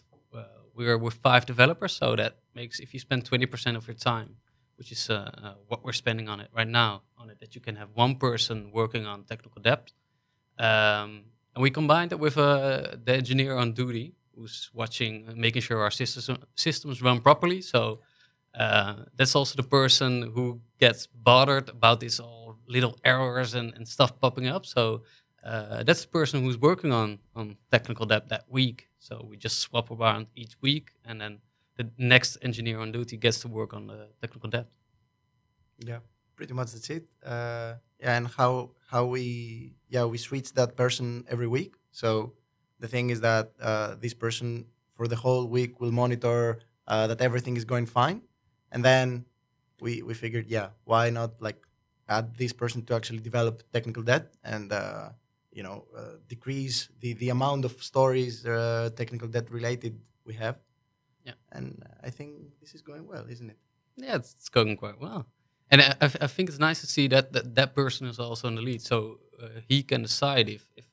uh, 0.80 0.84
we're 0.84 0.98
with 0.98 1.16
five 1.16 1.46
developers. 1.46 1.94
So 1.94 2.16
that 2.16 2.38
makes, 2.56 2.80
if 2.80 2.94
you 2.94 3.00
spend 3.00 3.30
20% 3.30 3.76
of 3.76 3.88
your 3.88 3.96
time, 3.96 4.36
which 4.78 4.92
is 4.92 5.10
uh, 5.10 5.30
uh, 5.44 5.54
what 5.68 5.84
we're 5.84 5.94
spending 5.94 6.30
on 6.30 6.40
it 6.40 6.50
right 6.54 6.68
now, 6.68 7.02
on 7.18 7.30
it, 7.30 7.40
that 7.40 7.56
you 7.56 7.62
can 7.62 7.76
have 7.76 7.90
one 7.94 8.16
person 8.16 8.72
working 8.74 9.06
on 9.06 9.24
technical 9.24 9.62
debt. 9.62 9.92
Um, 10.58 11.26
and 11.54 11.64
we 11.64 11.70
combined 11.70 12.12
it 12.12 12.20
with 12.20 12.38
uh, 12.38 12.96
the 13.04 13.14
engineer 13.14 13.58
on 13.58 13.74
duty 13.74 14.14
who's 14.36 14.70
watching, 14.74 15.28
uh, 15.28 15.34
making 15.36 15.62
sure 15.62 15.82
our 15.82 15.92
systems 15.92 16.40
systems 16.56 17.02
run 17.02 17.20
properly. 17.20 17.62
So 17.62 18.00
uh, 18.58 18.96
that's 19.16 19.36
also 19.36 19.56
the 19.56 19.68
person 19.68 20.32
who 20.34 20.62
gets 20.80 21.08
bothered 21.08 21.70
about 21.70 22.00
these 22.00 22.20
all 22.20 22.58
little 22.68 22.98
errors 23.04 23.54
and, 23.54 23.74
and 23.74 23.88
stuff 23.88 24.20
popping 24.20 24.48
up. 24.48 24.66
So 24.66 25.04
uh, 25.44 25.84
that's 25.84 26.02
the 26.02 26.08
person 26.08 26.44
who's 26.44 26.58
working 26.58 26.92
on 26.92 27.20
on 27.36 27.58
technical 27.72 28.06
debt 28.06 28.30
that 28.30 28.46
week. 28.50 28.88
So 29.00 29.26
we 29.30 29.38
just 29.38 29.60
swap 29.60 29.92
around 29.92 30.28
each 30.36 30.56
week, 30.62 30.92
and 31.06 31.22
then 31.22 31.40
the 31.78 31.90
next 31.98 32.38
engineer 32.42 32.80
on 32.80 32.92
duty 32.92 33.18
gets 33.18 33.40
to 33.42 33.48
work 33.48 33.74
on 33.74 33.88
the 33.88 34.10
technical 34.22 34.50
debt. 34.50 34.68
Yeah, 35.78 36.00
pretty 36.36 36.54
much 36.54 36.74
that's 36.74 36.90
it. 36.90 37.08
Uh, 37.26 37.76
yeah, 38.00 38.18
and 38.18 38.28
how 38.28 38.72
how 38.90 39.06
we 39.06 39.76
yeah 39.88 40.06
we 40.06 40.18
switch 40.18 40.54
that 40.54 40.76
person 40.76 41.26
every 41.30 41.48
week. 41.48 41.76
So 41.92 42.34
the 42.80 42.88
thing 42.88 43.10
is 43.10 43.22
that 43.22 43.52
uh, 43.62 43.96
this 44.00 44.14
person 44.14 44.66
for 44.92 45.08
the 45.08 45.16
whole 45.16 45.46
week 45.48 45.80
will 45.80 45.92
monitor 45.92 46.60
uh, 46.88 47.08
that 47.08 47.22
everything 47.22 47.56
is 47.56 47.66
going 47.66 47.86
fine, 47.86 48.22
and 48.72 48.84
then 48.84 49.26
we 49.80 50.02
we 50.02 50.14
figured 50.14 50.48
yeah 50.48 50.70
why 50.84 51.10
not 51.10 51.42
like 51.42 51.66
add 52.10 52.36
this 52.36 52.52
person 52.52 52.84
to 52.84 52.96
actually 52.96 53.20
develop 53.20 53.64
technical 53.72 54.04
debt 54.04 54.34
and 54.44 54.74
uh, 54.74 55.10
you 55.52 55.64
know 55.64 55.86
uh, 55.98 56.16
decrease 56.28 56.90
the 57.00 57.14
the 57.14 57.30
amount 57.30 57.66
of 57.66 57.74
stories 57.84 58.46
uh, 58.46 58.90
technical 58.96 59.28
debt 59.28 59.50
related 59.52 60.00
we 60.26 60.36
have. 60.36 60.58
Yeah. 61.26 61.34
and 61.52 61.84
I 62.04 62.10
think 62.10 62.32
this 62.62 62.74
is 62.74 62.82
going 62.82 63.06
well, 63.06 63.26
isn't 63.30 63.50
it? 63.50 63.58
Yeah, 63.98 64.16
it's, 64.16 64.34
it's 64.34 64.50
going 64.50 64.78
quite 64.78 65.00
well. 65.00 65.28
And 65.72 65.82
I, 65.82 65.96
I, 66.02 66.06
I 66.22 66.28
think 66.28 66.50
it's 66.50 66.60
nice 66.60 66.82
to 66.82 66.88
see 66.88 67.08
that, 67.10 67.34
that 67.34 67.56
that 67.56 67.76
person 67.76 68.08
is 68.08 68.20
also 68.20 68.48
in 68.48 68.56
the 68.56 68.62
lead. 68.62 68.82
So 68.82 69.20
uh, 69.42 69.48
he 69.68 69.84
can 69.84 70.02
decide 70.04 70.50
if, 70.50 70.66
if 70.76 70.86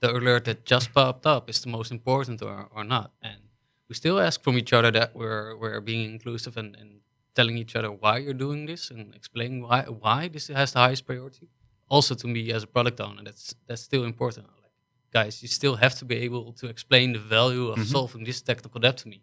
the 0.00 0.10
alert 0.10 0.44
that 0.46 0.64
just 0.64 0.92
popped 0.94 1.26
up 1.26 1.50
is 1.50 1.60
the 1.60 1.68
most 1.68 1.90
important 1.90 2.42
or, 2.42 2.68
or 2.74 2.84
not. 2.84 3.12
And 3.20 3.40
we 3.88 3.94
still 3.94 4.18
ask 4.20 4.42
from 4.42 4.56
each 4.56 4.72
other 4.72 4.90
that 4.92 5.14
we're, 5.14 5.56
we're 5.56 5.80
being 5.80 6.10
inclusive 6.10 6.56
and, 6.56 6.74
and 6.76 7.00
telling 7.34 7.58
each 7.58 7.76
other 7.76 7.90
why 7.90 8.18
you're 8.18 8.34
doing 8.34 8.66
this 8.66 8.90
and 8.90 9.14
explaining 9.14 9.62
why, 9.62 9.82
why 9.82 10.28
this 10.28 10.48
has 10.48 10.72
the 10.72 10.78
highest 10.78 11.06
priority. 11.06 11.48
Also 11.88 12.14
to 12.14 12.26
me 12.26 12.52
as 12.52 12.62
a 12.62 12.66
product 12.66 13.00
owner, 13.00 13.22
that's, 13.22 13.54
that's 13.66 13.82
still 13.82 14.04
important. 14.04 14.46
Like, 14.62 14.72
guys, 15.12 15.42
you 15.42 15.48
still 15.48 15.76
have 15.76 15.94
to 15.98 16.04
be 16.04 16.16
able 16.16 16.52
to 16.54 16.66
explain 16.68 17.12
the 17.12 17.18
value 17.18 17.68
of 17.68 17.78
solving 17.86 18.24
this 18.24 18.40
technical 18.42 18.80
debt 18.80 18.96
to 18.98 19.08
me. 19.08 19.22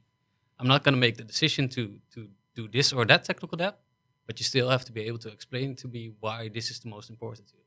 I'm 0.60 0.68
not 0.68 0.84
going 0.84 0.94
to 0.94 1.00
make 1.00 1.16
the 1.18 1.24
decision 1.24 1.70
to 1.70 1.82
to 2.14 2.28
do 2.56 2.68
this 2.68 2.94
or 2.94 3.06
that 3.06 3.24
technical 3.24 3.58
debt, 3.58 3.76
but 4.28 4.40
you 4.40 4.44
still 4.44 4.70
have 4.70 4.84
to 4.86 4.92
be 4.92 5.02
able 5.08 5.20
to 5.20 5.30
explain 5.30 5.76
to 5.76 5.88
me 5.88 6.12
why 6.20 6.50
this 6.50 6.70
is 6.70 6.80
the 6.80 6.90
most 6.90 7.10
important 7.10 7.48
to 7.48 7.54
you. 7.56 7.64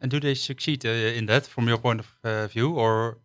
And 0.00 0.10
do 0.10 0.20
they 0.20 0.34
succeed 0.34 0.84
uh, 0.86 0.88
in 1.18 1.26
that 1.26 1.46
from 1.46 1.66
your 1.68 1.78
point 1.78 2.00
of 2.00 2.08
uh, 2.24 2.46
view, 2.46 2.74
or 2.78 3.18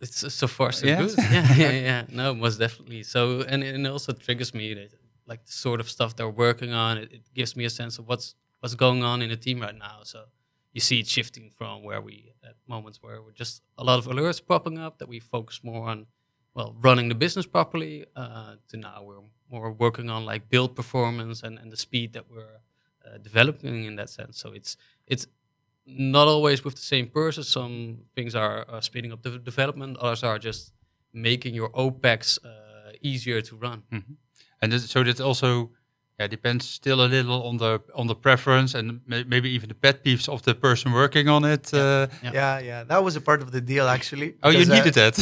It's 0.00 0.32
so 0.34 0.46
far 0.46 0.72
so 0.72 0.86
Yeah? 0.86 0.96
good. 1.02 1.18
Yeah, 1.32 1.54
yeah, 1.56 1.72
yeah. 1.90 2.04
No, 2.08 2.34
most 2.34 2.58
definitely. 2.58 3.02
So, 3.02 3.42
and 3.48 3.62
and 3.64 3.86
it 3.86 3.90
also 3.90 4.12
triggers 4.12 4.52
me 4.54 4.74
that 4.74 4.90
like 5.26 5.44
the 5.44 5.52
sort 5.52 5.80
of 5.80 5.88
stuff 5.88 6.14
they're 6.16 6.36
working 6.46 6.72
on. 6.72 6.98
It, 6.98 7.12
it 7.12 7.22
gives 7.34 7.54
me 7.56 7.64
a 7.66 7.70
sense 7.70 7.98
of 8.00 8.06
what's 8.08 8.34
what's 8.60 8.74
going 8.74 9.02
on 9.02 9.22
in 9.22 9.30
the 9.30 9.36
team 9.36 9.60
right 9.60 9.74
now. 9.74 10.00
So 10.02 10.24
you 10.72 10.80
see 10.80 11.00
it 11.00 11.06
shifting 11.06 11.50
from 11.50 11.82
where 11.82 12.00
we 12.00 12.32
at 12.44 12.56
moments 12.66 12.98
where 13.02 13.22
we're 13.22 13.32
just 13.32 13.62
a 13.78 13.84
lot 13.84 13.98
of 13.98 14.06
alerts 14.06 14.40
popping 14.44 14.78
up 14.78 14.98
that 14.98 15.08
we 15.08 15.18
focus 15.20 15.60
more 15.62 15.88
on 15.88 16.06
well 16.54 16.74
running 16.80 17.08
the 17.08 17.14
business 17.14 17.46
properly 17.46 18.04
uh, 18.16 18.54
to 18.68 18.76
now 18.76 19.02
we're 19.02 19.22
more 19.50 19.72
working 19.72 20.10
on 20.10 20.24
like 20.24 20.48
build 20.50 20.76
performance 20.76 21.42
and, 21.42 21.58
and 21.58 21.72
the 21.72 21.76
speed 21.76 22.12
that 22.12 22.24
we're 22.30 22.60
uh, 23.06 23.18
developing 23.18 23.84
in 23.84 23.96
that 23.96 24.10
sense. 24.10 24.38
So 24.38 24.52
it's 24.52 24.76
it's 25.06 25.26
not 25.86 26.28
always 26.28 26.64
with 26.64 26.74
the 26.74 26.82
same 26.82 27.08
person. 27.08 27.42
Some 27.44 27.98
things 28.14 28.34
are 28.34 28.66
uh, 28.68 28.80
speeding 28.80 29.12
up 29.12 29.22
the 29.22 29.38
development. 29.38 29.96
Others 29.98 30.22
are 30.22 30.38
just 30.38 30.72
making 31.12 31.54
your 31.54 31.70
opex 31.70 32.38
uh, 32.44 32.92
easier 33.00 33.40
to 33.40 33.56
run. 33.56 33.82
And 34.60 34.72
this, 34.72 34.90
so 34.90 35.02
that 35.02 35.20
also 35.20 35.70
yeah 36.18 36.26
depends 36.30 36.64
still 36.68 37.00
a 37.00 37.06
little 37.06 37.42
on 37.48 37.56
the 37.58 37.80
on 37.94 38.06
the 38.08 38.14
preference 38.14 38.78
and 38.78 39.00
may, 39.06 39.24
maybe 39.24 39.48
even 39.56 39.68
the 39.68 39.74
pet 39.74 40.02
peeves 40.04 40.28
of 40.28 40.42
the 40.42 40.54
person 40.54 40.92
working 40.92 41.28
on 41.28 41.44
it. 41.44 41.72
Uh, 41.72 41.78
Yeah. 42.22 42.32
Yeah, 42.34 42.58
yeah, 42.70 42.84
that 42.84 43.04
was 43.04 43.16
a 43.16 43.20
part 43.20 43.40
of 43.42 43.50
the 43.50 43.60
deal 43.60 43.86
actually. 43.88 44.34
oh, 44.42 44.50
you 44.50 44.58
because, 44.58 44.70
uh, 44.70 44.74
needed 44.76 44.94
that 44.94 45.16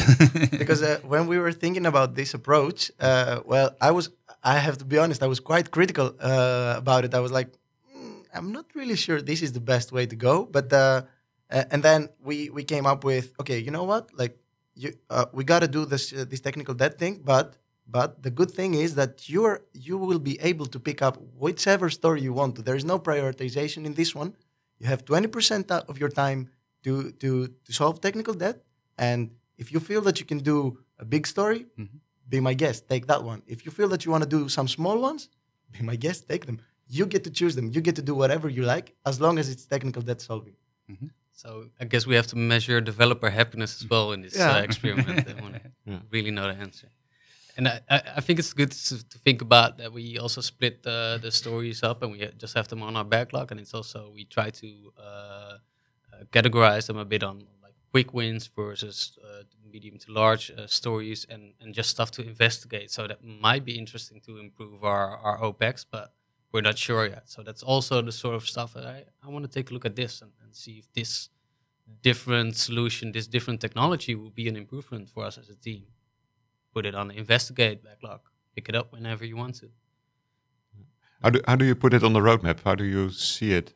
because 0.62 0.82
uh, 0.82 0.98
when 1.12 1.26
we 1.26 1.37
were 1.38 1.52
thinking 1.52 1.87
about 1.87 2.14
this 2.14 2.35
approach, 2.35 2.90
uh, 3.00 3.40
well, 3.44 3.68
I 3.80 3.90
was, 3.90 4.11
I 4.42 4.59
have 4.66 4.76
to 4.78 4.85
be 4.85 4.98
honest, 4.98 5.22
I 5.22 5.26
was 5.26 5.40
quite 5.40 5.70
critical 5.70 6.06
uh, 6.20 6.74
about 6.82 7.04
it. 7.04 7.12
I 7.14 7.20
was 7.20 7.32
like, 7.38 7.48
"Mm, 7.96 8.22
I'm 8.37 8.52
not 8.52 8.66
really 8.74 8.96
sure 8.96 9.18
this 9.22 9.40
is 9.42 9.50
the 9.52 9.61
best 9.72 9.92
way 9.92 10.06
to 10.06 10.16
go. 10.16 10.35
But 10.56 10.72
uh, 10.72 11.02
a- 11.56 11.66
and 11.72 11.82
then 11.82 12.00
we 12.28 12.37
we 12.56 12.62
came 12.64 12.87
up 12.92 13.04
with, 13.04 13.26
okay, 13.40 13.59
you 13.66 13.70
know 13.76 13.85
what, 13.92 14.04
like 14.22 14.35
you, 14.82 14.88
uh, 15.11 15.26
we 15.32 15.42
got 15.44 15.61
to 15.61 15.68
do 15.68 15.85
this 15.92 16.12
uh, 16.12 16.24
this 16.30 16.40
technical 16.40 16.74
debt 16.74 16.94
thing, 16.98 17.20
but. 17.24 17.46
But 17.87 18.22
the 18.22 18.31
good 18.31 18.51
thing 18.51 18.75
is 18.75 18.94
that 18.96 19.29
you 19.29 19.44
are 19.44 19.59
you 19.72 19.96
will 19.99 20.18
be 20.18 20.37
able 20.40 20.66
to 20.66 20.79
pick 20.81 21.01
up 21.03 21.14
whichever 21.38 21.88
story 21.90 22.20
you 22.22 22.33
want 22.33 22.57
to. 22.57 22.62
There 22.62 22.75
is 22.77 22.85
no 22.85 22.99
prioritization 22.99 23.85
in 23.87 23.94
this 23.94 24.14
one. 24.14 24.35
You 24.81 24.87
have 24.88 25.05
twenty 25.05 25.29
percent 25.29 25.70
of 25.70 25.99
your 26.03 26.09
time 26.09 26.40
to 26.85 27.12
to 27.22 27.29
to 27.64 27.72
solve 27.72 28.01
technical 28.01 28.35
debt, 28.35 28.57
and 28.99 29.31
if 29.62 29.66
you 29.72 29.81
feel 29.81 30.03
that 30.03 30.16
you 30.20 30.27
can 30.27 30.38
do 30.53 30.79
a 30.99 31.05
big 31.05 31.27
story, 31.27 31.61
Mhm. 31.79 32.01
be 32.29 32.40
my 32.40 32.55
guest. 32.55 32.88
Take 32.88 33.07
that 33.07 33.22
one. 33.22 33.40
If 33.46 33.59
you 33.64 33.70
feel 33.79 33.88
that 33.92 34.05
you 34.05 34.11
want 34.14 34.25
to 34.27 34.31
do 34.38 34.49
some 34.49 34.68
small 34.68 34.99
ones, 35.09 35.29
be 35.75 35.81
my 35.90 35.96
guest. 35.96 36.27
Take 36.33 36.44
them. 36.46 36.59
You 36.88 37.05
get 37.07 37.22
to 37.25 37.31
choose 37.31 37.55
them. 37.59 37.66
You 37.75 37.81
get 37.88 37.96
to 37.96 38.03
do 38.11 38.14
whatever 38.22 38.49
you 38.57 38.62
like, 38.75 38.87
as 39.11 39.20
long 39.20 39.38
as 39.38 39.46
it's 39.53 39.64
technical 39.75 40.03
debt 40.03 40.20
solving. 40.20 40.57
so 41.42 41.49
i 41.83 41.85
guess 41.92 42.05
we 42.11 42.14
have 42.20 42.27
to 42.33 42.37
measure 42.53 42.81
developer 42.92 43.29
happiness 43.40 43.72
as 43.79 43.85
well 43.92 44.07
in 44.14 44.20
this 44.27 44.35
Yeah. 44.37 44.53
uh, 44.57 44.62
experiment 44.68 45.16
i 45.33 45.35
want 45.44 45.55
to 45.57 45.61
Yeah. 45.90 46.01
really 46.14 46.31
know 46.37 46.46
the 46.53 46.59
answer 46.66 46.88
and 47.57 47.69
I, 47.69 47.81
I, 47.88 48.21
think 48.21 48.38
it's 48.38 48.53
good 48.53 48.71
to, 48.71 49.09
to 49.09 49.19
think 49.19 49.40
about 49.40 49.79
that 49.79 49.92
we 49.92 50.19
also 50.19 50.42
split 50.42 50.83
the, 50.83 51.19
the 51.21 51.31
stories 51.31 51.83
up 51.83 52.03
and 52.03 52.12
we 52.12 52.29
just 52.37 52.55
have 52.55 52.69
them 52.69 52.83
on 52.83 52.97
our 52.97 53.05
backlog. 53.05 53.51
And 53.51 53.59
it's 53.59 53.73
also 53.73 54.11
we 54.14 54.25
try 54.25 54.51
to 54.51 54.92
uh, 54.99 55.03
uh, 55.03 55.57
categorize 56.33 56.87
them 56.87 56.99
a 56.99 57.05
bit 57.05 57.23
on 57.23 57.45
like 57.62 57.75
quick 57.90 58.12
wins 58.12 58.47
versus 58.55 59.19
uh, 59.25 59.42
medium 59.73 59.97
to 59.99 60.12
large 60.12 60.51
uh, 60.51 60.66
stories 60.66 61.27
and, 61.31 61.55
and 61.61 61.73
just 61.73 61.88
stuff 61.88 62.11
to 62.12 62.23
investigate. 62.27 62.90
So 62.90 63.07
that 63.07 63.25
might 63.25 63.64
be 63.64 63.79
interesting 63.79 64.21
to 64.27 64.38
improve 64.38 64.85
our, 64.85 65.16
our 65.16 65.38
opex 65.38 65.85
but 65.90 66.12
we're 66.53 66.61
not 66.61 66.77
sure 66.77 67.07
yet. 67.07 67.23
So 67.25 67.42
that's 67.42 67.62
also 67.62 68.03
the 68.03 68.12
sort 68.12 68.35
of 68.35 68.47
stuff 68.47 68.75
that 68.75 68.87
i, 68.87 69.05
I 69.25 69.29
want 69.31 69.45
to 69.45 69.51
take 69.51 69.71
a 69.71 69.75
look 69.75 69.87
at 69.87 69.97
this 69.97 70.21
and, 70.21 70.31
and 70.42 70.55
see 70.55 70.79
if 70.79 70.92
this 70.92 71.31
different 72.03 72.57
solution 72.57 73.12
this 73.12 73.27
different 73.27 73.61
technology 73.61 74.14
will 74.14 74.31
be 74.31 74.49
an 74.49 74.57
improvement 74.57 75.09
for 75.09 75.25
us 75.25 75.38
as 75.38 75.49
a 75.49 75.55
team 75.55 75.85
put 76.76 76.84
it 76.90 76.94
on 76.94 77.08
the 77.08 77.16
investigate 77.24 77.76
backlog. 77.88 78.20
Pick 78.54 78.68
it 78.70 78.74
up 78.80 78.86
whenever 78.92 79.24
you 79.30 79.36
want 79.42 79.54
to. 79.62 79.66
How 81.22 81.30
do 81.34 81.38
how 81.48 81.56
do 81.60 81.64
you 81.70 81.74
put 81.84 81.92
it 81.98 82.02
on 82.08 82.12
the 82.18 82.20
roadmap? 82.28 82.58
How 82.68 82.74
do 82.82 82.84
you 82.84 83.04
see 83.10 83.50
it? 83.60 83.66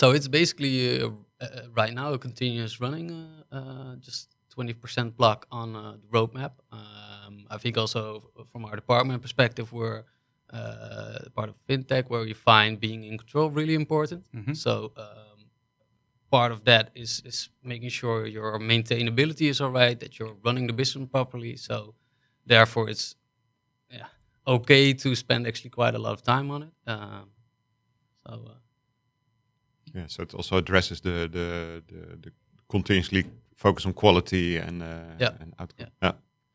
So 0.00 0.04
it's 0.16 0.28
basically 0.40 0.76
uh, 1.02 1.08
uh, 1.40 1.46
right 1.80 1.94
now 2.00 2.08
a 2.12 2.18
continuous 2.28 2.72
running, 2.84 3.08
uh, 3.20 3.56
uh, 3.58 3.92
just 4.08 4.20
20% 4.56 5.16
block 5.20 5.38
on 5.60 5.68
uh, 5.76 5.80
the 6.02 6.08
roadmap. 6.16 6.52
Um, 6.78 7.34
I 7.54 7.58
think 7.62 7.74
also 7.82 8.00
f- 8.38 8.46
from 8.52 8.62
our 8.68 8.76
department 8.82 9.18
perspective, 9.26 9.66
we're 9.78 10.00
uh, 10.58 11.18
part 11.38 11.48
of 11.52 11.54
fintech 11.68 12.04
where 12.10 12.24
we 12.30 12.34
find 12.50 12.70
being 12.86 13.00
in 13.10 13.14
control 13.22 13.46
really 13.60 13.74
important. 13.84 14.20
Mhm. 14.38 14.54
So 14.64 14.72
um, 15.04 15.33
part 16.36 16.52
of 16.52 16.60
that 16.64 16.84
is 16.94 17.22
is 17.24 17.50
making 17.62 17.90
sure 17.90 18.26
your 18.26 18.58
maintainability 18.58 19.46
is 19.48 19.60
all 19.60 19.72
right, 19.82 19.98
that 20.00 20.12
you're 20.18 20.36
running 20.46 20.66
the 20.70 20.76
business 20.82 21.08
properly. 21.10 21.56
So 21.56 21.94
therefore, 22.48 22.90
it's 22.92 23.16
yeah 23.90 24.08
okay 24.46 24.94
to 24.94 25.08
spend 25.14 25.46
actually 25.46 25.70
quite 25.70 25.94
a 25.96 26.02
lot 26.06 26.12
of 26.12 26.22
time 26.22 26.50
on 26.54 26.62
it. 26.62 26.72
Um, 26.92 27.26
so 28.26 28.32
uh, 28.32 28.58
Yeah, 29.94 30.08
so 30.08 30.22
it 30.22 30.34
also 30.34 30.56
addresses 30.56 31.00
the 31.00 31.28
the 31.28 31.82
the, 31.86 32.00
the 32.22 32.30
continuously 32.68 33.24
focus 33.54 33.86
on 33.86 33.92
quality 33.92 34.58
and 34.66 34.82
uh, 34.82 34.86
Yeah. 35.20 35.40
and 35.40 35.54
outcome. 35.58 35.86
Yeah. 35.86 35.90
Yeah. 36.02 36.14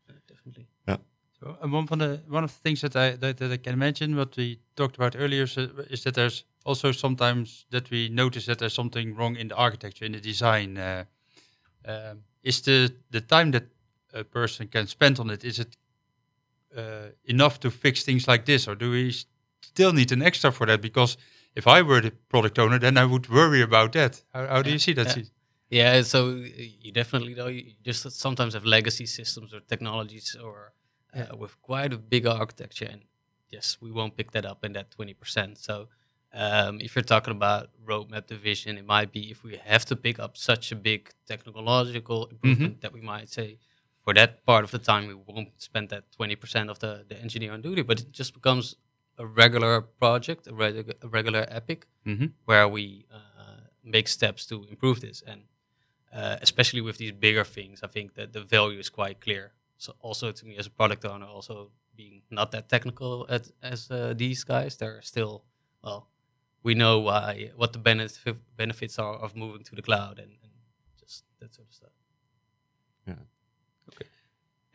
uh, 0.09 0.19
definitely. 0.27 0.67
Yeah. 0.87 0.97
So 1.39 1.45
uh, 1.63 1.67
one 1.67 1.87
of 1.91 1.99
the 1.99 2.21
one 2.27 2.43
of 2.43 2.51
the 2.51 2.61
things 2.63 2.81
that 2.81 2.95
I 2.95 3.17
that, 3.17 3.37
that 3.37 3.51
I 3.51 3.57
can 3.57 3.73
imagine 3.73 4.15
what 4.15 4.35
we 4.37 4.59
talked 4.75 4.95
about 4.99 5.15
earlier 5.15 5.43
is, 5.43 5.57
is 5.89 6.01
that 6.03 6.13
there's 6.13 6.43
also 6.65 6.91
sometimes 6.91 7.65
that 7.69 7.89
we 7.89 8.09
notice 8.09 8.45
that 8.45 8.59
there's 8.59 8.73
something 8.73 9.15
wrong 9.15 9.35
in 9.35 9.47
the 9.47 9.55
architecture 9.55 10.05
in 10.05 10.11
the 10.13 10.21
design. 10.21 10.77
Uh, 10.77 11.05
um, 11.85 12.23
is 12.43 12.61
the 12.61 12.93
the 13.11 13.21
time 13.21 13.51
that 13.51 13.63
a 14.13 14.23
person 14.23 14.67
can 14.67 14.87
spend 14.87 15.19
on 15.19 15.29
it 15.29 15.43
is 15.43 15.59
it 15.59 15.77
uh, 16.77 17.09
enough 17.25 17.59
to 17.59 17.69
fix 17.71 18.03
things 18.03 18.27
like 18.27 18.45
this, 18.45 18.67
or 18.67 18.75
do 18.75 18.91
we 18.91 19.11
still 19.61 19.93
need 19.93 20.11
an 20.11 20.21
extra 20.21 20.51
for 20.51 20.67
that? 20.67 20.81
Because 20.81 21.17
if 21.55 21.65
I 21.67 21.81
were 21.81 22.01
the 22.01 22.11
product 22.29 22.59
owner, 22.59 22.79
then 22.79 22.97
I 22.97 23.05
would 23.05 23.27
worry 23.29 23.61
about 23.61 23.91
that. 23.93 24.23
How, 24.33 24.47
how 24.47 24.61
do 24.61 24.69
you 24.69 24.79
see 24.79 24.93
that? 24.93 25.15
yeah. 25.17 25.23
Yeah, 25.71 26.01
so 26.01 26.29
uh, 26.29 26.33
you 26.83 26.91
definitely 26.91 27.35
know 27.35 27.45
you 27.47 27.73
just 27.85 28.11
sometimes 28.11 28.53
have 28.55 28.65
legacy 28.65 29.05
systems 29.05 29.53
or 29.53 29.59
technologies 29.59 30.35
or 30.35 30.73
uh, 31.13 31.19
Yeah. 31.19 31.35
with 31.37 31.61
quite 31.61 31.93
a 31.93 31.97
big 31.97 32.25
architecture, 32.25 32.89
and 32.91 33.01
yes, 33.51 33.77
we 33.81 33.91
won't 33.91 34.15
pick 34.15 34.31
that 34.31 34.45
up 34.45 34.65
in 34.65 34.73
that 34.73 34.89
twenty 34.89 35.13
percent. 35.13 35.57
So 35.59 35.87
um, 36.33 36.79
if 36.81 36.95
you're 36.95 37.03
talking 37.03 37.31
about 37.31 37.69
roadmap 37.85 38.27
division, 38.27 38.77
it 38.77 38.85
might 38.85 39.11
be 39.11 39.31
if 39.31 39.43
we 39.43 39.57
have 39.65 39.85
to 39.85 39.95
pick 39.95 40.19
up 40.19 40.37
such 40.37 40.71
a 40.71 40.75
big 40.75 41.09
technological 41.27 42.27
improvement 42.27 42.81
that 42.81 42.93
we 42.93 43.01
might 43.01 43.29
say 43.29 43.57
for 44.03 44.13
that 44.13 44.45
part 44.45 44.63
of 44.63 44.71
the 44.71 44.79
time 44.79 45.07
we 45.07 45.13
won't 45.15 45.49
spend 45.57 45.89
that 45.89 46.03
twenty 46.11 46.35
percent 46.35 46.69
of 46.69 46.79
the 46.79 47.05
the 47.09 47.19
engineer 47.21 47.53
on 47.53 47.61
duty, 47.61 47.81
but 47.81 47.99
it 47.99 48.11
just 48.11 48.33
becomes 48.33 48.75
a 49.17 49.25
regular 49.25 49.81
project, 49.81 50.47
a, 50.47 50.53
a 51.01 51.07
regular 51.07 51.45
epic 51.49 51.85
Mm-hmm. 52.05 52.27
where 52.45 52.67
we 52.67 53.05
uh, 53.13 53.61
make 53.83 54.07
steps 54.07 54.45
to 54.45 54.65
improve 54.69 54.99
this. 55.01 55.21
And 55.27 55.41
uh, 56.13 56.37
especially 56.41 56.81
with 56.81 56.97
these 56.97 57.11
bigger 57.11 57.43
things, 57.43 57.81
I 57.83 57.87
think 57.87 58.13
that 58.15 58.33
the 58.33 58.41
value 58.41 58.79
is 58.79 58.89
quite 58.89 59.19
clear. 59.19 59.51
So 59.77 59.93
also 59.99 60.31
to 60.31 60.45
me 60.45 60.57
as 60.57 60.67
a 60.67 60.71
product 60.71 61.05
owner, 61.05 61.25
also 61.25 61.71
being 61.95 62.21
not 62.31 62.51
that 62.51 62.69
technical 62.69 63.25
at, 63.29 63.51
as 63.61 63.91
uh, 63.91 64.13
these 64.15 64.43
guys, 64.43 64.77
they're 64.77 65.01
still 65.01 65.43
well. 65.83 66.07
We 66.63 66.73
know 66.73 66.99
why 66.99 67.51
what 67.55 67.71
the 67.73 67.79
benefit, 67.79 68.37
benefits 68.57 68.99
are 68.99 69.15
of 69.15 69.35
moving 69.35 69.63
to 69.63 69.75
the 69.75 69.81
cloud 69.81 70.19
and, 70.19 70.31
and 70.43 70.51
just 70.99 71.23
that 71.39 71.53
sort 71.53 71.67
of 71.67 71.73
stuff. 71.73 71.89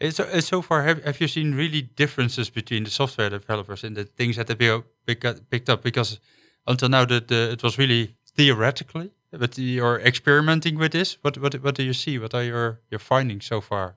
Uh, 0.01 0.11
So, 0.11 0.25
uh, 0.25 0.40
so 0.40 0.61
far, 0.62 0.83
have, 0.83 1.03
have 1.05 1.20
you 1.20 1.29
seen 1.29 1.55
really 1.55 1.83
differences 1.83 2.51
between 2.51 2.85
the 2.85 2.90
software 2.90 3.31
developers 3.31 3.85
and 3.85 3.97
the 3.97 4.05
things 4.05 4.37
that 4.37 4.47
they 4.47 4.55
be- 4.55 4.83
pick 5.07 5.25
up, 5.25 5.37
picked 5.49 5.70
up? 5.70 5.83
Because 5.83 6.20
until 6.66 6.88
now, 6.88 7.07
the, 7.07 7.20
the, 7.20 7.53
it 7.53 7.62
was 7.62 7.79
really 7.79 8.16
theoretically, 8.37 9.12
but 9.31 9.57
you're 9.57 10.01
experimenting 10.01 10.79
with 10.79 10.92
this. 10.92 11.16
What 11.23 11.38
what 11.38 11.55
what 11.62 11.75
do 11.77 11.83
you 11.83 11.94
see? 11.94 12.18
What 12.18 12.35
are 12.35 12.44
your 12.44 12.81
your 12.90 13.01
findings 13.01 13.47
so 13.47 13.61
far? 13.61 13.97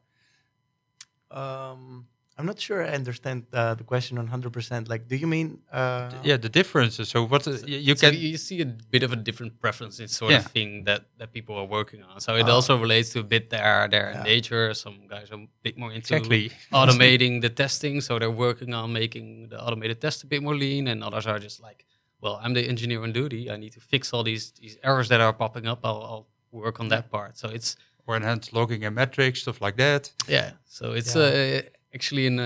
Um, 1.32 2.08
I'm 2.39 2.45
not 2.45 2.60
sure 2.60 2.84
I 2.84 2.89
understand 2.89 3.47
uh, 3.52 3.73
the 3.73 3.84
question 3.84 4.17
on 4.19 4.28
100%. 4.28 4.88
Like, 4.88 5.08
do 5.08 5.15
you 5.15 5.26
mean? 5.26 5.60
Uh, 5.71 6.12
yeah, 6.23 6.38
the 6.38 6.50
differences. 6.50 7.10
So 7.10 7.23
what 7.26 7.47
uh, 7.47 7.52
you, 7.65 7.78
you 7.80 7.95
so 7.95 8.02
can 8.12 8.19
you 8.19 8.38
see 8.38 8.62
a 8.62 8.65
bit 8.65 9.02
of 9.04 9.12
a 9.12 9.15
different 9.15 9.60
preference 9.60 10.00
in 10.00 10.08
sort 10.08 10.32
Yeah. 10.32 10.39
of 10.39 10.45
thing 10.58 10.84
that, 10.84 11.02
that 11.17 11.34
people 11.34 11.56
are 11.58 11.65
working 11.65 12.04
on. 12.04 12.19
So 12.21 12.36
it 12.36 12.47
Ah. 12.47 12.54
also 12.58 12.78
relates 12.78 13.10
to 13.13 13.19
a 13.21 13.23
bit 13.23 13.50
their 13.50 13.88
their 13.89 14.12
Yeah. 14.12 14.23
nature. 14.34 14.73
Some 14.76 14.97
guys 15.13 15.32
are 15.32 15.39
a 15.41 15.47
bit 15.63 15.76
more 15.78 15.91
into 15.91 16.13
exactly 16.15 16.52
automating 16.82 17.41
the 17.41 17.50
testing, 17.50 18.02
so 18.02 18.19
they're 18.19 18.39
working 18.50 18.73
on 18.80 18.93
making 18.93 19.50
the 19.50 19.58
automated 19.65 19.97
test 20.00 20.23
a 20.23 20.28
bit 20.28 20.41
more 20.43 20.56
lean, 20.56 20.88
and 20.88 21.04
others 21.04 21.26
are 21.26 21.39
just 21.39 21.60
like, 21.67 21.80
well, 22.21 22.36
I'm 22.43 22.54
the 22.54 22.63
engineer 22.73 23.02
on 23.04 23.12
duty. 23.13 23.50
I 23.54 23.58
need 23.58 23.73
to 23.73 23.80
fix 23.93 24.13
all 24.13 24.23
these 24.32 24.52
these 24.62 24.78
errors 24.84 25.08
that 25.10 25.21
are 25.21 25.34
popping 25.34 25.65
up. 25.71 25.80
I'll, 25.84 26.04
I'll 26.12 26.28
work 26.52 26.80
on 26.80 26.88
that 26.89 27.10
part. 27.10 27.38
So 27.38 27.47
it's 27.58 27.76
or 28.08 28.15
enhanced 28.15 28.54
logging 28.54 28.86
and 28.86 28.95
metrics 28.95 29.39
stuff 29.41 29.60
like 29.65 29.76
that. 29.86 30.02
yeah. 30.30 30.52
So 30.78 30.84
it's 31.00 31.13
Yeah. 31.15 31.23
uh, 31.23 31.62
actually 31.97 32.25
in 32.31 32.38
uh, 32.39 32.45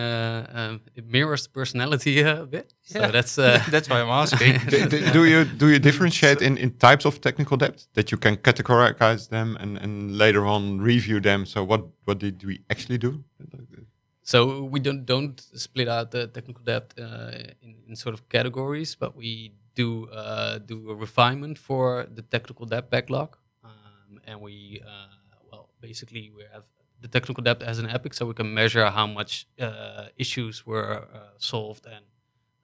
um, 0.60 0.74
it 1.00 1.06
mirrors 1.16 1.42
the 1.46 1.50
personality 1.60 2.14
uh, 2.24 2.44
a 2.44 2.46
bit. 2.56 2.68
So 2.84 3.00
Yeah. 3.00 3.12
that's 3.16 3.38
uh, 3.38 3.46
That's 3.74 3.88
why 3.92 4.00
I'm 4.04 4.14
asking. 4.24 4.54
do, 4.74 4.78
do- 4.94 5.12
do 5.18 5.22
you 5.34 5.40
do 5.62 5.66
you 5.74 5.80
differentiate 5.80 6.40
in, 6.48 6.58
in 6.58 6.70
types 6.90 7.06
of 7.06 7.14
technical 7.28 7.58
debt 7.58 7.88
that 7.94 8.08
you 8.12 8.18
can 8.20 8.36
categorize 8.38 9.24
them 9.30 9.58
and, 9.62 9.78
and 9.84 9.94
later 10.24 10.44
on 10.46 10.62
review 10.92 11.20
them? 11.22 11.46
So 11.46 11.58
what 11.72 11.82
what 12.08 12.18
did 12.20 12.44
we 12.50 12.56
actually 12.70 12.98
do? 13.08 13.12
So 14.24 14.64
we 14.74 14.80
don't 14.80 15.06
don't 15.06 15.42
split 15.56 15.88
out 15.88 16.12
the 16.12 16.28
technical 16.28 16.64
debt 16.64 16.94
uh, 17.00 17.32
in, 17.66 17.76
in 17.88 17.96
sort 17.96 18.14
of 18.14 18.22
categories, 18.30 18.96
but 18.96 19.16
we 19.16 19.52
do 19.76 20.08
uh, 20.10 20.60
do 20.66 20.90
a 20.92 20.96
refinement 20.96 21.58
for 21.58 22.06
the 22.16 22.22
technical 22.22 22.66
debt 22.66 22.90
backlog, 22.90 23.30
um, 23.64 24.20
and 24.28 24.40
we 24.42 24.82
uh, 24.86 25.08
well 25.52 25.70
basically 25.82 26.32
we 26.36 26.44
have 26.54 26.64
the 27.02 27.08
technical 27.08 27.44
debt 27.44 27.62
as 27.64 27.80
an 27.80 27.90
epic, 27.90 28.14
so 28.14 28.26
we 28.26 28.34
can 28.34 28.54
measure 28.54 28.86
how 28.90 29.08
much 29.08 29.48
uh, 29.60 30.08
issues 30.18 30.66
were 30.66 31.08
uh, 31.14 31.20
solved 31.38 31.86
and 31.86 32.06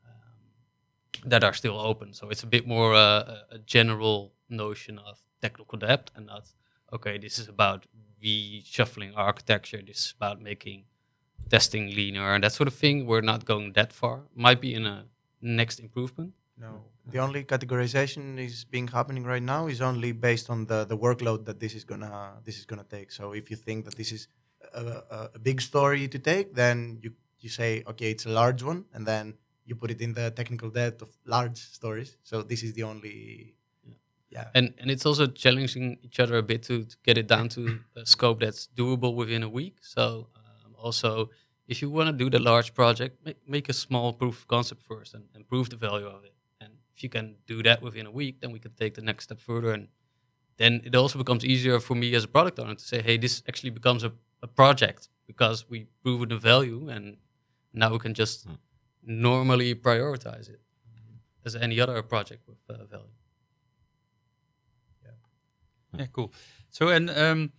um, 0.05 1.29
that 1.29 1.43
are 1.43 1.53
still 1.53 1.77
open. 1.79 2.13
So 2.13 2.29
it's 2.29 2.43
a 2.43 2.47
bit 2.47 2.67
more 2.67 2.93
uh, 2.93 3.37
a- 3.51 3.59
general 3.65 4.33
notion 4.49 4.99
of 4.99 5.19
technical 5.41 5.77
debt, 5.77 6.11
and 6.15 6.27
not 6.27 6.45
okay. 6.93 7.17
This 7.17 7.39
is 7.39 7.47
about 7.47 7.85
reshuffling 8.23 9.13
architecture. 9.15 9.81
This 9.85 9.97
is 9.97 10.13
about 10.17 10.41
making 10.41 10.85
testing 11.49 11.87
leaner 11.95 12.33
and 12.33 12.43
that 12.43 12.53
sort 12.53 12.67
of 12.67 12.73
thing. 12.73 13.05
We're 13.05 13.21
not 13.21 13.45
going 13.45 13.73
that 13.73 13.93
far. 13.93 14.23
Might 14.35 14.61
be 14.61 14.73
in 14.73 14.85
a 14.85 15.05
next 15.41 15.79
improvement. 15.79 16.33
No. 16.59 16.85
The 17.05 17.19
only 17.19 17.43
categorization 17.43 18.37
is 18.39 18.65
being 18.65 18.87
happening 18.87 19.23
right 19.23 19.43
now 19.43 19.67
is 19.67 19.81
only 19.81 20.11
based 20.11 20.49
on 20.49 20.65
the, 20.65 20.85
the 20.85 20.97
workload 20.97 21.45
that 21.45 21.59
this 21.59 21.73
is 21.75 21.83
gonna 21.83 22.33
this 22.43 22.57
is 22.57 22.65
gonna 22.65 22.83
take. 22.83 23.11
So 23.11 23.33
if 23.33 23.49
you 23.51 23.55
think 23.55 23.85
that 23.85 23.95
this 23.95 24.11
is 24.11 24.27
a, 24.73 24.81
a, 24.81 25.29
a 25.35 25.39
big 25.39 25.61
story 25.61 26.07
to 26.07 26.19
take, 26.19 26.55
then 26.55 26.99
you 27.01 27.13
you 27.39 27.49
say 27.49 27.83
okay, 27.87 28.11
it's 28.11 28.25
a 28.25 28.29
large 28.29 28.63
one, 28.63 28.85
and 28.93 29.05
then 29.05 29.35
you 29.65 29.75
put 29.75 29.91
it 29.91 30.01
in 30.01 30.13
the 30.13 30.31
technical 30.31 30.69
debt 30.69 31.01
of 31.01 31.09
large 31.25 31.57
stories. 31.57 32.17
So 32.23 32.41
this 32.41 32.63
is 32.63 32.73
the 32.73 32.83
only 32.83 33.55
yeah. 34.29 34.47
And 34.55 34.73
and 34.79 34.91
it's 34.91 35.05
also 35.05 35.27
challenging 35.27 35.97
each 36.01 36.19
other 36.19 36.37
a 36.37 36.43
bit 36.43 36.63
to, 36.63 36.83
to 36.83 36.97
get 37.03 37.17
it 37.17 37.27
down 37.27 37.49
to 37.49 37.79
a 37.95 38.05
scope 38.05 38.39
that's 38.39 38.67
doable 38.75 39.15
within 39.15 39.43
a 39.43 39.49
week. 39.49 39.77
So 39.81 40.27
um, 40.35 40.75
also, 40.77 41.29
if 41.67 41.81
you 41.81 41.89
want 41.89 42.07
to 42.07 42.13
do 42.13 42.29
the 42.29 42.39
large 42.39 42.73
project, 42.73 43.23
make, 43.25 43.37
make 43.47 43.69
a 43.69 43.73
small 43.73 44.11
proof 44.13 44.39
of 44.39 44.47
concept 44.47 44.81
first 44.83 45.13
and, 45.13 45.25
and 45.33 45.47
prove 45.47 45.69
the 45.69 45.77
value 45.77 46.07
of 46.07 46.23
it. 46.25 46.33
And 46.97 47.03
if 47.03 47.03
you 47.03 47.09
can 47.09 47.35
do 47.45 47.63
that 47.63 47.81
within 47.81 48.05
a 48.05 48.11
week, 48.11 48.41
then 48.41 48.51
we 48.51 48.59
can 48.59 48.71
take 48.71 48.93
the 48.95 49.01
next 49.01 49.25
step 49.25 49.39
further. 49.39 49.73
And 49.73 49.87
then 50.57 50.81
it 50.83 50.95
also 50.95 51.19
becomes 51.19 51.45
easier 51.45 51.79
for 51.79 51.95
me 51.95 52.15
as 52.15 52.23
a 52.23 52.27
product 52.27 52.59
owner 52.59 52.75
to 52.75 52.83
say, 52.83 53.01
hey, 53.01 53.17
this 53.17 53.43
actually 53.47 53.71
becomes 53.71 54.03
a, 54.03 54.11
a 54.41 54.47
project 54.47 55.09
because 55.27 55.69
we 55.69 55.87
proven 56.03 56.29
the 56.29 56.37
value 56.37 56.89
and 56.89 57.17
now 57.73 57.91
we 57.91 57.99
can 57.99 58.13
just 58.13 58.45
Hmm. 58.45 58.55
normally 59.21 59.75
prioritize 59.75 60.49
it 60.49 60.61
as 61.45 61.55
any 61.55 61.79
other 61.79 62.03
project 62.03 62.47
with 62.47 62.57
uh, 62.69 62.85
value. 62.85 63.05
Yeah. 65.03 65.99
yeah, 65.99 66.07
cool. 66.11 66.33
So, 66.69 66.89
and 66.89 67.09
um, 67.09 67.51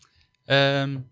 um, 0.48 1.04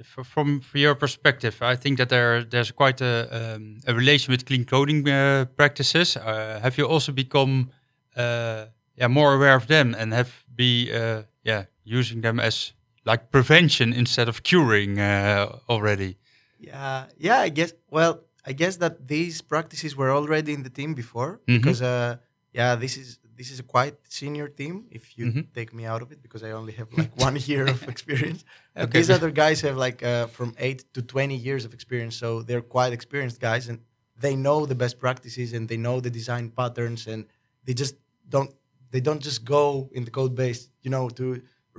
f- 0.00 0.26
from 0.26 0.60
from 0.60 0.80
your 0.80 0.94
perspective, 0.94 1.56
I 1.62 1.76
think 1.76 1.98
that 1.98 2.08
there 2.08 2.44
there's 2.44 2.72
quite 2.72 3.00
a 3.04 3.54
um, 3.56 3.78
a 3.86 3.94
relation 3.94 4.32
with 4.32 4.44
clean 4.44 4.64
coding 4.64 5.08
uh, 5.08 5.44
practices. 5.56 6.16
Uh, 6.16 6.60
have 6.62 6.76
you 6.78 6.86
also 6.88 7.12
become 7.12 7.70
uh, 8.16 8.66
yeah 8.96 9.08
more 9.08 9.34
aware 9.34 9.54
of 9.56 9.66
them 9.66 9.94
and 9.98 10.12
have 10.12 10.30
be 10.54 10.90
uh, 10.92 11.22
yeah 11.42 11.64
using 11.84 12.22
them 12.22 12.40
as 12.40 12.74
like 13.04 13.30
prevention 13.30 13.92
instead 13.92 14.28
of 14.28 14.42
curing 14.42 14.98
uh, 14.98 15.58
already? 15.68 16.16
Yeah, 16.58 17.06
yeah. 17.18 17.40
I 17.46 17.50
guess. 17.50 17.72
Well, 17.90 18.20
I 18.46 18.52
guess 18.52 18.76
that 18.78 19.06
these 19.08 19.42
practices 19.42 19.94
were 19.96 20.10
already 20.10 20.52
in 20.52 20.62
the 20.62 20.70
team 20.70 20.94
before 20.94 21.40
Mhm. 21.46 21.60
because, 21.62 21.82
uh, 21.82 22.16
yeah, 22.52 22.74
this 22.80 22.96
is 22.96 23.18
this 23.40 23.50
is 23.54 23.58
a 23.66 23.68
quite 23.76 23.96
senior 24.18 24.48
team. 24.60 24.74
If 24.98 25.04
you 25.18 25.24
Mhm. 25.26 25.44
take 25.58 25.70
me 25.78 25.84
out 25.92 26.02
of 26.04 26.08
it, 26.14 26.18
because 26.26 26.42
I 26.48 26.50
only 26.60 26.74
have 26.80 26.88
like 27.00 27.12
one 27.26 27.36
year 27.50 27.64
of 27.74 27.80
experience. 27.94 28.40
But 28.78 28.84
Okay. 28.88 28.98
these 28.98 29.10
other 29.16 29.30
guys 29.42 29.58
have 29.66 29.76
like 29.86 29.98
uh, 30.12 30.26
from 30.36 30.48
eight 30.66 30.80
to 30.94 31.00
twenty 31.14 31.36
years 31.48 31.62
of 31.66 31.72
experience, 31.78 32.14
so 32.22 32.28
they're 32.46 32.66
quite 32.76 32.92
experienced 32.98 33.38
guys, 33.50 33.64
and 33.70 33.78
they 34.24 34.34
know 34.46 34.58
the 34.72 34.78
best 34.84 34.96
practices 35.04 35.48
and 35.56 35.62
they 35.70 35.78
know 35.86 35.96
the 36.06 36.10
design 36.20 36.44
patterns, 36.60 37.06
and 37.12 37.20
they 37.66 37.74
just 37.82 37.94
don't 38.34 38.50
they 38.92 39.00
don't 39.08 39.22
just 39.28 39.40
go 39.44 39.88
in 39.96 40.02
the 40.04 40.10
code 40.18 40.34
base, 40.42 40.60
you 40.84 40.90
know, 40.94 41.08
to 41.20 41.24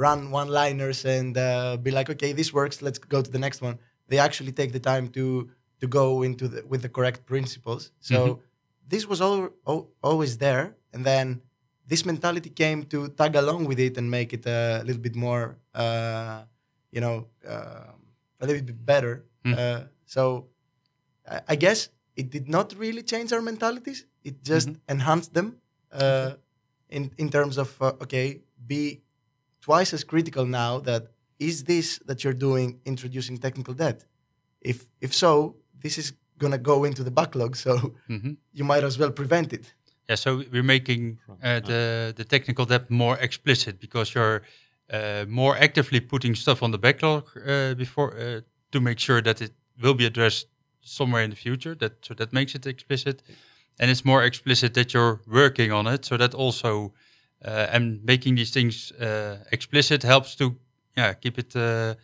run 0.06 0.20
one 0.40 0.50
liners 0.62 1.00
and 1.06 1.38
uh, 1.38 1.78
be 1.86 1.92
like, 1.92 2.10
okay, 2.14 2.32
this 2.34 2.50
works, 2.60 2.82
let's 2.82 3.00
go 3.14 3.20
to 3.22 3.32
the 3.36 3.42
next 3.48 3.62
one. 3.62 3.76
They 4.10 4.20
actually 4.28 4.54
take 4.60 4.72
the 4.78 4.84
time 4.92 5.06
to 5.18 5.24
to 5.82 5.88
go 5.88 6.24
into 6.24 6.46
the 6.54 6.60
with 6.72 6.82
the 6.86 6.90
correct 6.98 7.20
principles. 7.34 7.92
So 8.00 8.18
Mhm. 8.18 8.40
this 8.94 9.04
was 9.12 9.20
all, 9.22 9.50
al- 9.72 9.88
always 10.10 10.38
there, 10.46 10.66
and 10.94 11.04
then 11.12 11.42
this 11.92 12.04
mentality 12.12 12.50
came 12.64 12.80
to 12.94 12.98
tag 13.20 13.34
along 13.44 13.62
with 13.70 13.80
it 13.88 13.94
and 14.00 14.06
make 14.18 14.30
it 14.38 14.46
a 14.46 14.82
little 14.88 15.04
bit 15.08 15.16
more, 15.26 15.44
uh, 15.84 16.38
you 16.96 17.02
know, 17.06 17.16
um 17.54 17.96
a 18.44 18.46
little 18.50 18.66
bit 18.72 18.80
better. 18.94 19.14
Mm. 19.46 19.54
Uh, 19.62 19.80
so 20.16 20.24
I, 21.36 21.38
I 21.54 21.56
guess 21.66 21.80
it 22.22 22.28
did 22.36 22.48
not 22.56 22.68
really 22.84 23.04
change 23.12 23.30
our 23.36 23.42
mentalities. 23.52 24.00
It 24.30 24.36
just 24.52 24.70
enhanced 24.96 25.32
them 25.38 25.48
uh, 26.02 26.32
in 26.98 27.04
in 27.18 27.28
terms 27.30 27.56
of 27.64 27.70
uh, 27.82 28.04
okay, 28.06 28.28
be 28.72 28.82
twice 29.68 29.92
as 29.98 30.04
critical 30.14 30.46
now. 30.64 30.72
That 30.90 31.04
is 31.40 31.56
this 31.72 31.88
that 32.08 32.18
you're 32.24 32.40
doing 32.50 32.68
introducing 32.92 33.36
technical 33.48 33.74
debt. 33.84 34.00
If 34.72 34.78
if 35.06 35.12
so, 35.24 35.34
this 35.84 35.96
is 35.98 36.08
gonna 36.42 36.62
go 36.72 36.78
into 36.90 37.04
the 37.08 37.12
backlog. 37.20 37.56
So 37.56 37.72
Mhm. 38.10 38.38
you 38.58 38.66
might 38.72 38.84
as 38.90 38.96
well 39.02 39.12
prevent 39.22 39.50
it. 39.54 39.66
Yeah, 40.10 40.16
so 40.16 40.44
we're 40.52 40.64
making 40.64 41.20
uh, 41.44 41.60
the 41.62 42.14
the 42.16 42.26
technical 42.26 42.66
debt 42.66 42.90
more 42.90 43.18
explicit 43.18 43.80
because 43.80 44.14
you're 44.14 44.42
uh, 44.92 45.26
more 45.28 45.56
actively 45.58 46.00
putting 46.02 46.36
stuff 46.36 46.62
on 46.64 46.72
the 46.72 46.78
backlog 46.78 47.24
uh, 47.48 47.74
before 47.76 48.18
uh, 48.18 48.42
to 48.72 48.82
make 48.82 49.00
sure 49.00 49.22
that 49.22 49.42
it 49.42 49.52
will 49.82 49.94
be 49.94 50.06
addressed 50.06 50.48
somewhere 50.82 51.24
in 51.24 51.30
the 51.30 51.36
future. 51.36 51.76
That 51.76 52.06
so 52.06 52.14
that 52.16 52.34
makes 52.34 52.56
it 52.56 52.66
explicit, 52.66 53.24
and 53.80 53.90
it's 53.92 54.04
more 54.04 54.24
explicit 54.24 54.74
that 54.74 54.94
you're 54.94 55.22
working 55.28 55.72
on 55.72 55.88
it. 55.88 56.06
So 56.06 56.18
that 56.18 56.34
also 56.34 56.94
uh, 57.46 57.68
and 57.72 58.04
making 58.04 58.36
these 58.36 58.52
things 58.52 58.92
uh, 58.94 59.38
explicit 59.52 60.04
helps 60.04 60.36
to 60.36 60.56
yeah 60.98 61.14
keep 61.14 61.38
it 61.38 61.56
uh, 61.56 61.96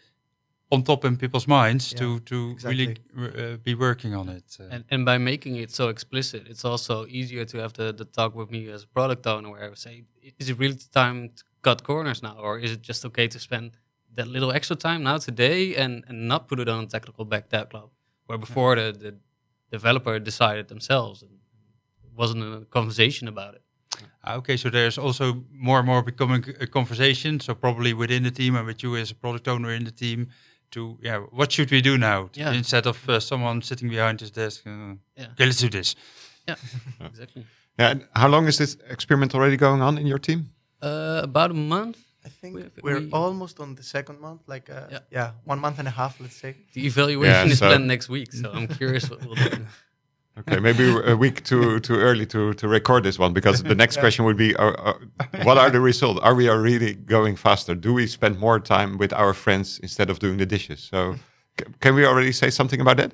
on 0.70 0.84
top 0.84 1.06
in 1.06 1.18
people's 1.18 1.48
minds 1.48 1.92
Yeah, 1.92 2.00
to 2.00 2.20
to 2.20 2.36
really 2.64 2.96
uh, 3.18 3.58
be 3.64 3.76
working 3.76 4.16
on 4.16 4.30
it. 4.30 4.58
Uh, 4.60 4.74
And, 4.76 4.84
and 4.92 5.06
by 5.06 5.18
making 5.18 5.56
it 5.56 5.72
so 5.72 5.90
explicit, 5.90 6.48
it's 6.48 6.66
also 6.66 7.06
easier 7.08 7.46
to 7.46 7.58
have 7.58 7.72
the, 7.74 7.94
the 7.94 8.06
talk 8.06 8.36
with 8.36 8.50
me 8.50 8.74
as 8.74 8.84
a 8.84 8.88
product 8.88 9.26
owner 9.28 9.50
where 9.50 9.64
I 9.66 9.68
would 9.70 9.78
say, 9.78 10.04
is 10.40 10.50
it 10.50 10.60
really 10.60 10.78
time 10.92 11.30
to 11.36 11.44
cut 11.62 11.84
corners 11.84 12.22
now? 12.22 12.36
Or 12.38 12.60
is 12.60 12.72
it 12.72 12.82
just 12.88 13.06
okay 13.06 13.28
to 13.28 13.40
spend 13.40 13.72
that 14.16 14.28
little 14.28 14.52
extra 14.52 14.76
time 14.76 15.04
now 15.04 15.18
today 15.20 15.76
and, 15.76 16.04
and 16.08 16.28
not 16.28 16.48
put 16.48 16.60
it 16.60 16.68
on 16.70 16.84
a 16.84 16.88
technical 16.88 17.26
back 17.26 17.50
backlog? 17.50 17.90
Where 18.26 18.40
before 18.40 18.76
the, 18.76 18.92
the 19.00 19.14
developer 19.72 20.20
decided 20.20 20.68
themselves 20.68 21.22
and 21.22 21.32
it 22.04 22.12
wasn't 22.18 22.44
a 22.44 22.66
conversation 22.66 23.28
about 23.28 23.56
it. 23.56 23.62
Ah, 24.24 24.36
Okay, 24.36 24.58
so 24.58 24.70
there's 24.70 24.98
also 24.98 25.44
more 25.52 25.78
and 25.80 25.86
more 25.88 26.04
becoming 26.04 26.44
a 26.60 26.68
conversation. 26.68 27.40
So 27.40 27.56
probably 27.56 27.94
within 27.94 28.24
the 28.24 28.32
team 28.32 28.56
and 28.56 28.66
with 28.68 28.84
you 28.84 28.96
as 28.96 29.12
a 29.12 29.16
product 29.16 29.48
owner 29.48 29.72
in 29.74 29.84
the 29.86 29.92
team, 29.92 30.28
to 30.72 30.98
yeah, 31.02 31.20
what 31.32 31.52
should 31.52 31.72
we 31.72 31.82
do 31.82 31.98
now 31.98 32.30
Yeah. 32.36 32.54
instead 32.58 32.86
of 32.88 33.08
uh, 33.10 33.20
someone 33.20 33.62
sitting 33.62 33.90
behind 33.90 34.20
his 34.20 34.32
desk? 34.32 34.66
Uh, 34.68 34.96
Yeah. 35.16 35.32
Okay, 35.32 35.46
let's 35.46 35.62
do 35.62 35.70
this. 35.70 35.96
Yeah, 36.48 36.56
exactly. 37.06 37.46
Yeah. 37.80 37.92
And 37.92 38.08
how 38.16 38.28
long 38.30 38.48
is 38.48 38.58
this 38.58 38.78
experiment 38.90 39.34
already 39.36 39.58
going 39.58 39.82
on 39.82 39.98
in 39.98 40.08
your 40.08 40.20
team? 40.20 40.50
Uh, 40.82 41.22
about 41.24 41.52
a 41.52 41.54
month. 41.54 41.98
I 42.26 42.30
think 42.30 42.56
We- 42.56 42.70
we're 42.84 43.00
we- 43.00 43.12
almost 43.12 43.60
on 43.60 43.76
the 43.76 43.84
second 43.84 44.20
month, 44.20 44.42
like 44.48 44.70
uh, 44.70 44.88
Yeah. 44.92 45.00
yeah. 45.12 45.32
one 45.46 45.60
month 45.60 45.80
and 45.80 45.88
a 45.88 45.92
half, 45.92 46.20
let's 46.20 46.36
say. 46.40 46.56
The 46.74 46.86
evaluation 46.86 47.48
Yeah, 47.48 47.52
is 47.54 47.60
so- 47.60 47.68
planned 47.68 47.88
next 47.88 48.10
week, 48.10 48.34
so 48.34 48.52
I'm 48.52 48.68
curious 48.68 49.10
what 49.10 49.20
we'll 49.26 49.36
do. 49.36 49.66
Okay, 50.40 50.60
maybe 50.60 50.84
a 51.06 51.16
week 51.16 51.44
too 51.44 51.80
too 51.80 51.96
early 51.96 52.26
to 52.28 52.54
to 52.54 52.68
record 52.68 53.04
this 53.04 53.18
one 53.20 53.34
because 53.34 53.64
the 53.64 53.76
next 53.76 53.98
question 54.04 54.26
would 54.26 54.38
be: 54.38 54.56
are, 54.56 54.76
are- 54.80 55.00
What 55.44 55.58
are 55.58 55.70
the 55.72 55.80
results? 55.82 56.20
Are 56.22 56.36
we 56.36 56.48
are 56.50 56.62
really 56.62 56.94
going 56.94 57.36
faster? 57.38 57.76
Do 57.76 57.94
we 57.94 58.08
spend 58.08 58.38
more 58.40 58.60
time 58.60 58.98
with 58.98 59.14
our 59.14 59.34
friends 59.34 59.80
instead 59.82 60.10
of 60.10 60.20
doing 60.20 60.38
the 60.38 60.46
dishes? 60.46 60.80
So, 60.92 61.16
c- 61.60 61.66
can 61.80 61.96
we 61.96 62.06
already 62.06 62.32
say 62.32 62.50
something 62.52 62.82
about 62.82 62.98
that? 62.98 63.14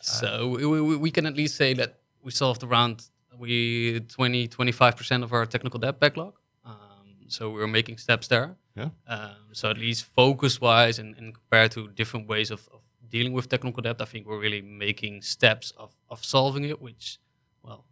So 0.00 0.48
we, 0.48 0.66
we, 0.66 0.96
we 0.96 1.10
can 1.10 1.26
at 1.26 1.34
least 1.36 1.56
say 1.56 1.74
that 1.74 1.98
we 2.22 2.30
solved 2.30 2.62
around 2.62 3.08
we 3.38 4.00
20 4.08 4.48
25% 4.48 5.22
of 5.24 5.32
our 5.32 5.46
technical 5.46 5.80
debt 5.80 5.98
backlog. 6.00 6.34
Um, 6.64 7.26
so 7.28 7.50
we're 7.50 7.66
making 7.66 7.98
steps 7.98 8.28
there. 8.28 8.56
Yeah. 8.76 8.90
Um, 9.08 9.48
so 9.52 9.68
at 9.70 9.78
least 9.78 10.04
focus 10.14 10.60
wise 10.60 10.98
and, 11.00 11.16
and 11.18 11.34
compared 11.34 11.72
to 11.72 11.88
different 11.88 12.28
ways 12.28 12.50
of, 12.50 12.68
of 12.72 12.80
dealing 13.10 13.32
with 13.32 13.48
technical 13.48 13.82
debt, 13.82 14.00
I 14.00 14.04
think 14.04 14.26
we're 14.26 14.40
really 14.40 14.62
making 14.62 15.22
steps 15.22 15.72
of, 15.76 15.94
of 16.08 16.24
solving 16.24 16.64
it, 16.64 16.80
which, 16.80 17.18
well, 17.62 17.84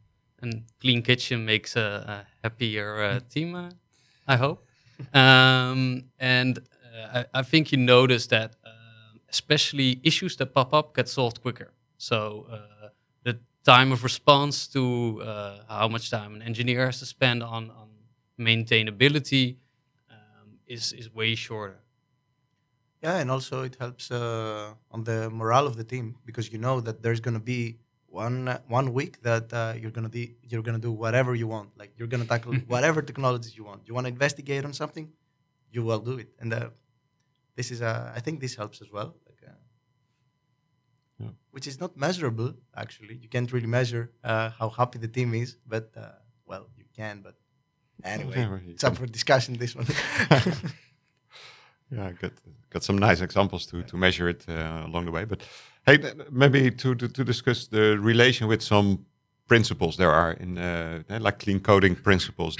a 0.42 0.48
clean 0.80 1.02
kitchen 1.02 1.44
makes 1.44 1.76
a, 1.76 1.80
a 1.80 2.26
happier 2.42 3.02
uh, 3.02 3.20
team, 3.30 3.54
uh, 3.54 3.70
I 4.26 4.36
hope. 4.36 4.64
um, 5.14 6.04
and 6.18 6.58
uh, 6.58 7.24
I, 7.34 7.40
I 7.40 7.42
think 7.42 7.72
you 7.72 7.78
notice 7.78 8.26
that 8.28 8.54
um 8.64 9.20
especially 9.34 10.00
issues 10.04 10.36
that 10.36 10.54
pop 10.54 10.72
up 10.72 10.94
get 10.94 11.08
solved 11.08 11.40
quicker. 11.42 11.72
So 11.98 12.46
uh, 12.50 12.88
the 13.24 13.38
time 13.64 13.90
of 13.92 14.04
response 14.04 14.68
to 14.68 15.20
uh, 15.22 15.58
how 15.68 15.88
much 15.88 16.10
time 16.10 16.34
an 16.36 16.42
engineer 16.42 16.86
has 16.86 16.98
to 17.00 17.06
spend 17.06 17.42
on, 17.42 17.70
on 17.70 17.88
maintainability 18.38 19.56
um, 20.10 20.58
is, 20.66 20.92
is 20.92 21.12
way 21.12 21.34
shorter. 21.34 21.80
Yeah, 23.04 23.18
and 23.20 23.30
also 23.30 23.62
it 23.64 23.76
helps 23.78 24.10
uh, 24.10 24.72
on 24.90 25.04
the 25.04 25.28
morale 25.28 25.66
of 25.66 25.76
the 25.76 25.84
team 25.84 26.16
because 26.24 26.50
you 26.52 26.58
know 26.58 26.80
that 26.80 27.02
there's 27.02 27.20
gonna 27.20 27.46
be 27.54 27.76
one 28.06 28.38
one 28.78 28.88
week 28.94 29.20
that 29.22 29.52
uh, 29.52 29.74
you're 29.80 29.90
gonna 29.96 30.08
be 30.08 30.24
you're 30.50 30.62
gonna 30.62 30.78
do 30.88 30.90
whatever 30.90 31.34
you 31.34 31.46
want. 31.46 31.68
Like 31.80 31.92
you're 31.98 32.08
gonna 32.08 32.24
tackle 32.24 32.54
whatever 32.74 33.02
technologies 33.02 33.54
you 33.58 33.64
want. 33.70 33.80
You 33.86 33.92
want 33.94 34.06
to 34.06 34.12
investigate 34.18 34.64
on 34.64 34.72
something, 34.72 35.06
you 35.70 35.82
will 35.84 35.98
do 36.10 36.14
it. 36.18 36.30
And 36.40 36.50
uh, 36.54 36.70
this 37.56 37.70
is 37.70 37.82
uh, 37.82 38.10
I 38.16 38.20
think 38.20 38.40
this 38.40 38.54
helps 38.56 38.80
as 38.80 38.90
well. 38.90 39.10
Like, 39.28 39.42
uh, 39.50 39.52
Yeah. 41.22 41.32
which 41.54 41.66
is 41.66 41.76
not 41.84 41.92
measurable 41.96 42.50
actually. 42.74 43.16
You 43.22 43.28
can't 43.34 43.50
really 43.52 43.70
measure 43.78 44.04
uh, 44.30 44.48
how 44.58 44.68
happy 44.80 44.98
the 44.98 45.12
team 45.16 45.34
is, 45.34 45.58
but 45.74 45.84
uh, 45.96 46.18
well, 46.50 46.64
you 46.80 46.86
can. 46.96 47.22
But 47.26 47.34
anyway, 48.02 48.36
Yeah, 48.36 48.50
well, 48.50 48.62
you 48.66 48.72
it's 48.72 48.84
up 48.84 48.96
for 48.96 49.06
discussion. 49.06 49.58
This 49.58 49.74
one. 49.76 49.86
Yeah, 51.96 52.12
got 52.20 52.32
got 52.70 52.82
some 52.82 52.98
nice 52.98 53.20
examples 53.20 53.66
to 53.66 53.82
to 53.82 53.96
measure 53.96 54.28
it 54.28 54.44
uh, 54.48 54.86
along 54.86 55.06
the 55.06 55.12
way. 55.12 55.24
But 55.24 55.42
hey, 55.86 55.98
maybe 56.30 56.70
to, 56.70 56.94
to 56.94 57.08
to 57.08 57.24
discuss 57.24 57.68
the 57.68 57.98
relation 57.98 58.48
with 58.48 58.62
some 58.62 58.98
principles 59.46 59.96
there 59.96 60.10
are 60.10 60.32
in 60.32 60.58
uh, 60.58 61.02
eh, 61.08 61.18
like 61.18 61.38
clean 61.38 61.60
coding 61.60 61.96
principles. 61.96 62.56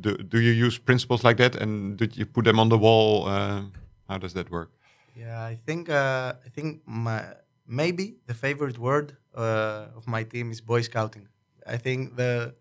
Do, 0.00 0.16
do 0.16 0.38
you 0.38 0.66
use 0.66 0.78
principles 0.78 1.22
like 1.22 1.36
that, 1.36 1.54
and 1.56 1.96
did 1.96 2.16
you 2.16 2.26
put 2.26 2.44
them 2.44 2.58
on 2.58 2.68
the 2.68 2.78
wall? 2.78 3.26
Uh, 3.26 3.62
how 4.08 4.18
does 4.18 4.32
that 4.34 4.50
work? 4.50 4.70
Yeah, 5.16 5.50
I 5.52 5.58
think 5.66 5.88
uh, 5.88 6.34
I 6.44 6.48
think 6.48 6.82
my 6.86 7.22
maybe 7.66 8.16
the 8.26 8.34
favorite 8.34 8.78
word 8.78 9.16
uh, 9.34 9.96
of 9.96 10.06
my 10.06 10.24
team 10.24 10.50
is 10.50 10.60
boy 10.60 10.82
scouting. 10.82 11.28
I 11.66 11.78
think 11.78 12.16
the 12.16 12.54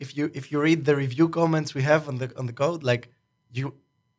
if 0.00 0.16
you 0.16 0.30
if 0.34 0.50
you 0.50 0.60
read 0.62 0.84
the 0.84 0.96
review 0.96 1.28
comments 1.28 1.74
we 1.74 1.82
have 1.82 2.08
on 2.08 2.18
the 2.18 2.30
on 2.36 2.46
the 2.46 2.52
code, 2.52 2.82
like 2.82 3.08
you 3.50 3.74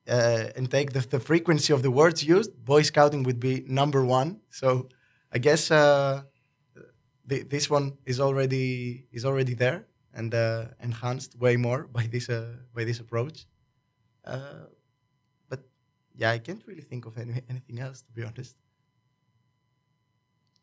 uh, 0.07 0.45
and 0.55 0.69
take 0.69 0.93
the, 0.93 0.99
the 0.99 1.19
frequency 1.19 1.73
of 1.73 1.81
the 1.81 1.91
words 1.91 2.23
used, 2.23 2.51
boy 2.65 2.81
scouting 2.81 3.23
would 3.23 3.39
be 3.39 3.63
number 3.67 4.03
one. 4.05 4.41
So 4.49 4.89
I 5.31 5.39
guess 5.39 5.71
uh, 5.71 6.23
the, 7.25 7.43
this 7.43 7.69
one 7.69 7.97
is 8.05 8.19
already 8.19 9.07
is 9.11 9.25
already 9.25 9.53
there 9.53 9.87
and 10.13 10.33
uh, 10.33 10.65
enhanced 10.81 11.37
way 11.39 11.57
more 11.57 11.87
by 11.91 12.07
this 12.07 12.29
uh, 12.29 12.53
by 12.73 12.83
this 12.83 12.99
approach. 12.99 13.45
Uh, 14.25 14.67
but 15.49 15.61
yeah, 16.15 16.31
I 16.31 16.39
can't 16.39 16.63
really 16.67 16.83
think 16.83 17.05
of 17.05 17.17
any, 17.17 17.41
anything 17.49 17.79
else 17.79 18.01
to 18.01 18.11
be 18.11 18.23
honest. 18.23 18.55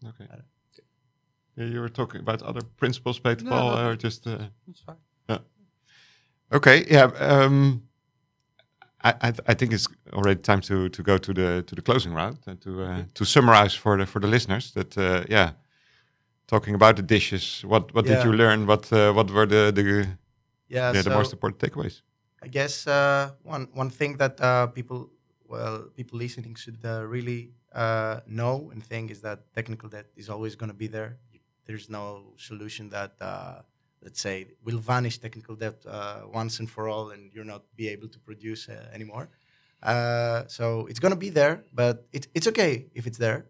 Okay. 0.07 0.26
Yeah, 1.57 1.66
you 1.66 1.81
were 1.81 1.90
talking 1.90 2.20
about 2.20 2.42
other 2.42 2.62
principles, 2.62 3.18
Peter 3.18 3.44
No, 3.44 3.50
Paul, 3.50 3.76
no, 3.76 3.88
or 3.88 3.96
just. 3.96 4.26
Uh, 4.26 4.48
That's 4.66 4.81
fine. 4.81 4.96
Okay, 6.53 6.85
yeah. 6.90 7.05
Um, 7.18 7.85
I, 9.03 9.15
I, 9.21 9.31
th- 9.31 9.41
I 9.47 9.55
think 9.55 9.73
it's 9.73 9.89
already 10.13 10.41
time 10.41 10.61
to, 10.63 10.89
to 10.89 11.03
go 11.03 11.19
to 11.19 11.33
the 11.33 11.63
to 11.67 11.75
the 11.75 11.83
closing 11.83 12.13
round 12.13 12.39
and 12.47 12.61
to 12.61 12.83
uh, 12.83 13.03
to 13.15 13.25
summarize 13.25 13.75
for 13.75 13.97
the 13.97 14.07
for 14.07 14.21
the 14.21 14.29
listeners 14.29 14.73
that 14.73 14.97
uh, 14.99 15.25
yeah, 15.29 15.53
talking 16.47 16.75
about 16.75 16.97
the 16.97 17.03
dishes. 17.03 17.65
What 17.65 17.95
what 17.95 18.07
did 18.07 18.25
you 18.25 18.33
learn? 18.33 18.67
What 18.67 18.93
uh, 18.93 19.13
what 19.13 19.31
were 19.31 19.47
the 19.47 19.73
the 19.73 19.83
Yeah, 20.69 20.93
yeah, 20.93 21.03
the 21.03 21.11
most 21.11 21.33
important 21.33 21.59
takeaways? 21.61 22.03
I 22.43 22.49
guess 22.49 22.87
uh, 22.87 23.31
one 23.43 23.69
one 23.75 23.91
thing 23.91 24.19
that 24.19 24.41
uh, 24.41 24.67
people 24.69 25.11
well 25.49 25.91
people 25.97 26.19
listening 26.19 26.55
should 26.57 26.85
uh, 26.85 27.05
really 27.07 27.53
uh, 27.75 28.21
know 28.27 28.71
and 28.73 28.83
think 28.83 29.11
is 29.11 29.21
that 29.21 29.39
technical 29.55 29.89
debt 29.89 30.07
is 30.17 30.29
always 30.29 30.57
going 30.57 30.71
to 30.71 30.77
be 30.77 30.89
there. 30.89 31.19
There's 31.67 31.89
no 31.89 32.35
solution 32.37 32.89
that 32.91 33.13
uh, 33.21 33.63
let's 34.03 34.21
say 34.21 34.47
will 34.65 34.79
vanish 34.79 35.19
technical 35.19 35.55
debt 35.55 35.85
uh, 35.87 36.23
once 36.33 36.59
and 36.61 36.69
for 36.71 36.89
all, 36.89 37.11
and 37.11 37.33
you're 37.33 37.45
not 37.45 37.63
be 37.77 37.89
able 37.89 38.09
to 38.09 38.19
produce 38.19 38.69
uh, 38.69 38.89
anymore. 38.93 39.29
Uh, 39.83 40.47
so 40.47 40.87
it's 40.87 41.01
going 41.01 41.13
to 41.13 41.19
be 41.19 41.31
there, 41.31 41.65
but 41.73 42.07
it, 42.13 42.29
it's 42.35 42.47
okay 42.47 42.87
if 42.95 43.07
it's 43.07 43.19
there. 43.19 43.47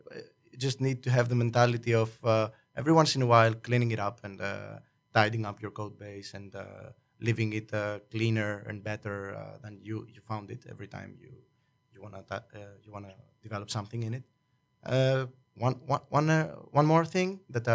You 0.52 0.58
just 0.58 0.80
need 0.80 1.02
to 1.04 1.10
have 1.10 1.28
the 1.28 1.34
mentality 1.34 1.94
of 1.94 2.12
uh, 2.24 2.48
every 2.76 2.92
once 2.92 3.16
in 3.16 3.22
a 3.22 3.26
while 3.26 3.54
cleaning 3.54 3.90
it 3.90 3.98
up 3.98 4.20
and 4.22 4.40
uh, 4.40 4.78
tidying 5.12 5.44
up 5.44 5.60
your 5.60 5.70
code 5.72 5.98
base 5.98 6.34
and 6.34 6.54
uh, 6.54 6.90
leaving 7.20 7.52
it 7.52 7.72
cleaner 8.10 8.64
and 8.68 8.82
better 8.82 9.36
than 9.62 9.78
you, 9.82 10.06
you 10.08 10.20
found 10.20 10.50
it 10.50 10.64
every 10.68 10.86
time 10.86 11.16
you 11.20 11.32
you 11.92 12.00
wanna 12.00 12.24
you 12.82 12.90
wanna 12.92 13.12
develop 13.42 13.70
something 13.70 14.02
in 14.02 14.14
it. 14.14 14.24
One 15.56 15.74
one 15.86 16.00
one 16.08 16.28
one 16.70 16.86
more 16.86 17.04
thing 17.04 17.40
that 17.50 17.68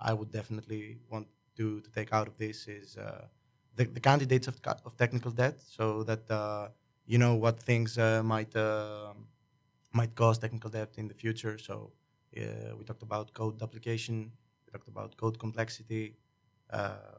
I 0.00 0.12
would 0.12 0.32
definitely 0.32 0.98
want 1.10 1.28
to, 1.58 1.80
to 1.80 1.90
take 1.90 2.10
out 2.12 2.28
of 2.28 2.36
this 2.38 2.66
is 2.68 2.96
uh, 2.96 3.26
the, 3.76 3.84
the 3.84 4.00
candidates 4.00 4.48
of, 4.48 4.56
of 4.86 4.96
technical 4.96 5.30
debt, 5.30 5.56
so 5.60 6.02
that 6.04 6.30
uh, 6.30 6.68
you 7.06 7.18
know 7.18 7.34
what 7.34 7.56
things 7.70 7.98
uh, 7.98 8.22
might 8.24 8.54
might 9.92 10.14
cause 10.14 10.38
technical 10.38 10.70
debt 10.70 10.94
in 10.96 11.08
the 11.08 11.14
future. 11.14 11.58
So 11.58 11.92
we 12.78 12.84
talked 12.84 13.02
about 13.02 13.32
code 13.32 13.58
duplication, 13.58 14.32
We 14.66 14.72
talked 14.72 14.88
about 14.88 15.16
code 15.16 15.38
complexity. 15.38 16.16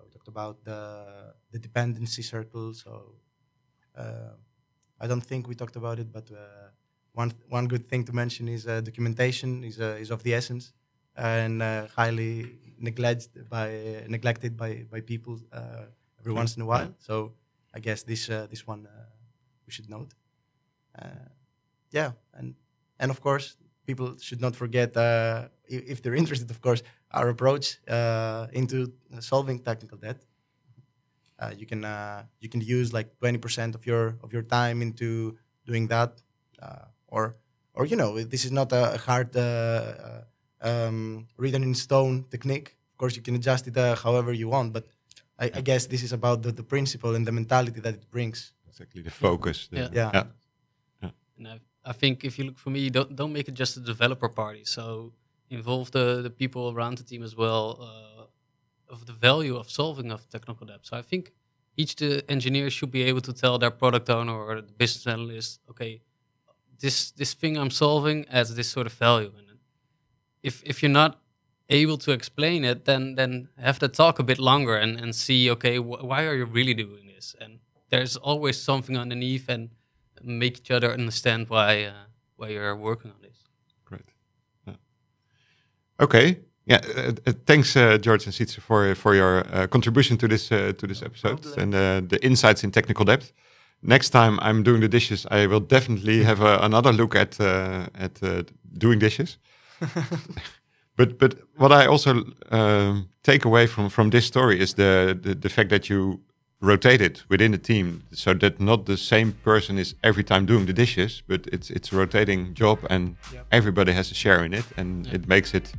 We 0.04 0.10
talked 0.14 0.28
about 0.36 0.64
the 0.64 0.82
the 1.52 1.60
dependency 1.60 2.24
circle. 2.24 2.74
So 2.74 2.92
I 5.00 5.08
don't 5.08 5.24
think 5.24 5.48
we 5.48 5.56
talked 5.56 5.76
about 5.76 6.00
it, 6.00 6.12
but 6.12 6.30
one 7.14 7.32
one 7.50 7.68
good 7.68 7.86
thing 7.88 8.04
to 8.06 8.14
mention 8.14 8.48
is 8.48 8.68
uh, 8.68 8.82
documentation 8.82 9.64
is 9.64 9.80
uh, 9.80 9.98
is 10.04 10.12
of 10.12 10.24
the 10.24 10.34
essence 10.34 10.74
and 11.20 11.62
uh, 11.62 11.88
highly 11.96 12.56
neglected 12.80 13.50
by 13.50 13.68
neglected 14.08 14.56
by 14.56 14.86
by 14.90 15.02
people 15.02 15.38
uh, 15.52 15.84
every 16.20 16.34
once 16.34 16.56
in 16.56 16.62
a 16.62 16.66
while. 16.66 16.94
So 16.98 17.34
I 17.74 17.80
guess 17.80 18.04
this 18.04 18.30
uh, 18.30 18.48
this 18.50 18.66
one 18.66 18.88
we 19.66 19.72
should 19.72 19.90
note. 19.90 20.14
Yeah, 21.92 22.12
and 22.34 22.56
and 23.00 23.12
of 23.12 23.20
course 23.22 23.58
people 23.86 24.18
should 24.20 24.42
not 24.42 24.56
forget 24.56 24.94
if, 25.66 26.02
they're 26.02 26.16
interested, 26.16 26.50
of 26.52 26.62
course, 26.62 26.84
our 27.12 27.30
approach 27.30 27.80
into 28.54 28.94
solving 29.20 29.60
technical 29.60 29.98
debt. 29.98 30.24
Uh, 31.40 31.52
you 31.58 31.66
can 31.66 31.86
uh, 31.86 32.24
you 32.40 32.50
can 32.50 32.62
use 32.62 32.94
like 32.94 33.18
twenty 33.18 33.38
percent 33.38 33.76
of 33.76 33.86
your 33.86 34.18
of 34.24 34.34
your 34.34 34.44
time 34.44 34.82
into 34.82 35.38
doing 35.66 35.88
that, 35.88 36.22
uh, 36.62 36.86
or 37.08 37.38
or 37.74 37.86
you 37.86 37.96
know 37.96 38.22
this 38.22 38.46
is 38.46 38.52
not 38.52 38.72
a 38.74 38.98
hard 38.98 39.32
um, 40.62 41.28
written 41.38 41.64
in 41.64 41.74
stone 41.76 42.26
technique. 42.30 42.76
Of 42.92 42.98
course, 42.98 43.16
you 43.16 43.22
can 43.24 43.36
adjust 43.36 43.68
it 43.68 43.78
uh, 43.78 43.96
however 43.96 44.34
you 44.34 44.50
want, 44.50 44.74
but 44.74 44.86
I, 45.40 45.46
I 45.60 45.62
guess 45.62 45.88
this 45.88 46.04
is 46.04 46.12
about 46.14 46.42
the, 46.44 46.52
the 46.52 46.64
principle 46.64 47.16
and 47.16 47.26
the 47.26 47.32
mentality 47.32 47.80
that 47.82 47.94
it 47.94 48.10
brings. 48.12 48.54
Exactly 48.68 49.02
the 49.02 49.12
focus. 49.12 49.68
the- 49.72 49.78
Yeah. 49.78 49.90
Yeah. 50.14 50.24
Yeah. 51.02 51.12
And 51.38 51.48
I, 51.48 51.60
I 51.86 51.94
think 51.94 52.24
if 52.24 52.38
you 52.38 52.46
look 52.46 52.58
for 52.60 52.72
me, 52.72 52.90
don't 52.90 53.16
don't 53.16 53.32
make 53.34 53.48
it 53.48 53.56
just 53.60 53.78
a 53.78 53.80
developer 53.80 54.30
party. 54.30 54.64
So 54.66 55.14
involve 55.50 55.90
the 55.92 56.22
the 56.22 56.30
people 56.30 56.62
around 56.76 56.98
the 56.98 57.04
team 57.04 57.24
as 57.24 57.36
well 57.36 57.78
uh, 57.82 58.94
of 58.94 59.06
the 59.06 59.14
value 59.14 59.56
of 59.60 59.70
solving 59.70 60.12
of 60.12 60.28
technical 60.30 60.68
debt. 60.68 60.80
So 60.82 60.98
I 60.98 61.02
think 61.04 61.32
each 61.78 61.96
the 61.96 62.24
engineer 62.30 62.70
should 62.70 62.92
be 62.92 63.04
able 63.10 63.22
to 63.22 63.34
tell 63.34 63.58
their 63.60 63.72
product 63.72 64.10
owner 64.10 64.34
or 64.34 64.62
the 64.62 64.74
business 64.78 65.08
analyst, 65.08 65.62
okay, 65.70 66.02
this 66.80 67.12
this 67.12 67.34
thing 67.34 67.58
I'm 67.58 67.72
solving 67.72 68.26
has 68.30 68.56
this 68.56 68.70
sort 68.70 68.88
of 68.88 68.94
value. 68.94 69.32
And 69.38 69.48
if 70.44 70.62
if 70.64 70.82
you're 70.82 70.92
not 70.92 71.20
able 71.70 71.98
to 71.98 72.12
explain 72.12 72.64
it, 72.66 72.86
then 72.86 73.16
then 73.16 73.50
have 73.58 73.80
to 73.80 73.88
talk 73.88 74.20
a 74.20 74.24
bit 74.24 74.40
longer 74.40 74.76
and 74.78 75.00
and 75.02 75.16
see, 75.16 75.52
okay, 75.52 75.78
wh- 75.78 76.04
why 76.04 76.26
are 76.26 76.36
you 76.36 76.46
really 76.46 76.74
doing 76.74 77.08
this? 77.16 77.36
And 77.42 77.60
there's 77.90 78.18
always 78.18 78.64
something 78.64 78.98
underneath 78.98 79.50
and 79.50 79.70
make 80.24 80.58
each 80.58 80.72
other 80.72 80.94
understand 80.94 81.50
why 81.50 81.86
uh, 81.86 82.06
why 82.38 82.50
you're 82.50 82.76
working 82.76 83.12
on 83.12 83.22
this. 83.22 83.38
Great. 83.86 84.06
Yeah. 84.68 84.76
Okay. 86.00 86.40
Yeah. 86.66 86.82
Uh, 86.96 87.12
uh, 87.28 87.34
thanks, 87.46 87.76
uh, 87.76 87.98
George 87.98 88.26
and 88.26 88.34
Sietse, 88.34 88.60
for 88.62 88.96
for 88.96 89.16
your 89.16 89.44
uh, 89.54 89.68
contribution 89.68 90.18
to 90.18 90.28
this 90.28 90.52
uh, 90.52 90.74
to 90.78 90.88
this 90.88 91.02
episode 91.02 91.42
problem. 91.42 91.60
and 91.60 91.74
uh, 91.76 92.08
the 92.10 92.18
insights 92.22 92.64
in 92.64 92.72
technical 92.72 93.06
debt. 93.06 93.34
Next 93.82 94.10
time 94.10 94.40
I'm 94.42 94.64
doing 94.64 94.82
the 94.82 94.90
dishes, 94.90 95.26
I 95.32 95.48
will 95.48 95.62
definitely 95.62 96.24
have 96.24 96.42
a, 96.42 96.60
another 96.62 96.92
look 96.94 97.16
at 97.16 97.40
uh, 97.40 97.88
at 97.94 98.22
uh, 98.24 98.44
doing 98.78 99.00
dishes. 99.00 99.38
but 100.96 101.18
but 101.18 101.36
what 101.58 101.72
I 101.72 101.86
also 101.86 102.24
um, 102.52 103.10
take 103.24 103.46
away 103.46 103.68
from 103.68 103.90
from 103.90 104.10
this 104.10 104.26
story 104.26 104.60
is 104.60 104.74
the, 104.74 105.18
the 105.22 105.36
the 105.36 105.50
fact 105.50 105.70
that 105.70 105.88
you 105.90 106.20
rotate 106.62 107.02
it 107.02 107.24
within 107.30 107.52
the 107.52 107.58
team, 107.58 108.04
so 108.12 108.34
that 108.34 108.60
not 108.60 108.86
the 108.86 108.98
same 108.98 109.32
person 109.44 109.78
is 109.80 109.96
every 110.04 110.24
time 110.24 110.46
doing 110.46 110.66
the 110.66 110.74
dishes, 110.74 111.24
but 111.28 111.48
it's 111.52 111.70
it's 111.70 111.94
a 111.94 111.96
rotating 111.96 112.54
job 112.54 112.80
and 112.90 113.16
Yep. 113.34 113.46
everybody 113.52 113.92
has 113.94 114.12
a 114.12 114.16
share 114.16 114.44
in 114.46 114.54
it, 114.54 114.66
and 114.78 115.08
it 115.14 115.28
makes 115.28 115.54
it 115.54 115.72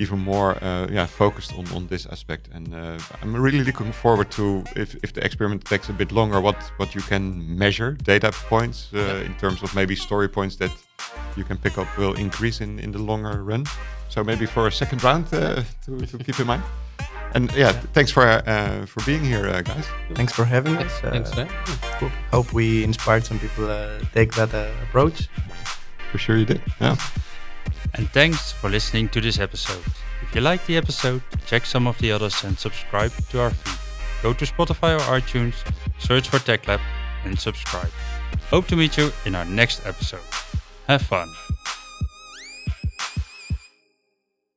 even 0.00 0.18
more 0.20 0.56
uh, 0.62 0.86
yeah 0.92 1.06
focused 1.06 1.52
on 1.58 1.66
on 1.74 1.86
this 1.88 2.06
aspect. 2.06 2.48
And 2.54 2.74
uh, 2.74 2.98
I'm 3.22 3.34
really 3.44 3.64
looking 3.64 3.92
forward 3.92 4.30
to 4.30 4.62
if 4.76 4.94
if 5.02 5.12
the 5.12 5.20
experiment 5.24 5.64
takes 5.64 5.88
a 5.88 5.92
bit 5.92 6.12
longer, 6.12 6.40
what 6.40 6.56
what 6.78 6.94
you 6.94 7.02
can 7.08 7.56
measure 7.58 7.96
data 8.04 8.30
points 8.48 8.88
uh, 8.94 9.22
in 9.26 9.34
terms 9.34 9.62
of 9.62 9.74
maybe 9.74 9.96
story 9.96 10.28
points 10.28 10.56
that 10.56 10.70
you 11.36 11.44
can 11.44 11.56
pick 11.58 11.78
up 11.78 11.86
will 11.98 12.14
increase 12.14 12.60
in 12.64 12.78
in 12.78 12.92
the 12.92 12.98
longer 12.98 13.42
run. 13.44 13.64
So 14.08 14.24
maybe 14.24 14.46
for 14.46 14.66
a 14.66 14.72
second 14.72 15.02
round 15.04 15.26
uh, 15.32 15.62
to, 15.84 16.06
to 16.06 16.18
keep 16.18 16.40
in 16.40 16.46
mind. 16.46 16.62
And 17.34 17.52
yeah, 17.52 17.72
th- 17.72 17.84
thanks 17.92 18.10
for 18.10 18.22
uh, 18.26 18.86
for 18.86 19.02
being 19.04 19.24
here, 19.24 19.46
uh, 19.46 19.60
guys. 19.62 19.86
Thanks 20.14 20.32
for 20.32 20.44
having 20.44 20.76
us. 20.76 20.92
Uh, 21.04 21.10
Thanks, 21.10 21.36
man. 21.36 21.48
cool. 21.98 22.10
Hope 22.32 22.52
we 22.54 22.82
inspired 22.84 23.24
some 23.24 23.38
people 23.38 23.68
uh, 23.70 23.98
take 24.14 24.32
that 24.34 24.54
uh, 24.54 24.70
approach. 24.88 25.28
For 26.10 26.18
sure, 26.18 26.36
you 26.38 26.46
did. 26.46 26.60
Yeah. 26.80 26.96
And 27.94 28.08
thanks 28.12 28.52
for 28.52 28.70
listening 28.70 29.08
to 29.10 29.20
this 29.20 29.38
episode. 29.38 29.82
If 30.22 30.34
you 30.34 30.40
liked 30.40 30.66
the 30.66 30.76
episode, 30.76 31.20
check 31.46 31.66
some 31.66 31.86
of 31.86 31.98
the 31.98 32.12
others 32.12 32.44
and 32.44 32.58
subscribe 32.58 33.12
to 33.30 33.40
our 33.40 33.50
feed. 33.50 33.78
Go 34.22 34.32
to 34.32 34.44
Spotify 34.46 34.96
or 34.96 35.20
iTunes, 35.20 35.54
search 35.98 36.28
for 36.28 36.38
TechLab, 36.38 36.80
and 37.24 37.38
subscribe. 37.38 37.90
Hope 38.50 38.66
to 38.68 38.76
meet 38.76 38.96
you 38.96 39.12
in 39.26 39.34
our 39.34 39.44
next 39.44 39.84
episode. 39.86 40.24
Have 40.88 41.02
fun. 41.02 41.28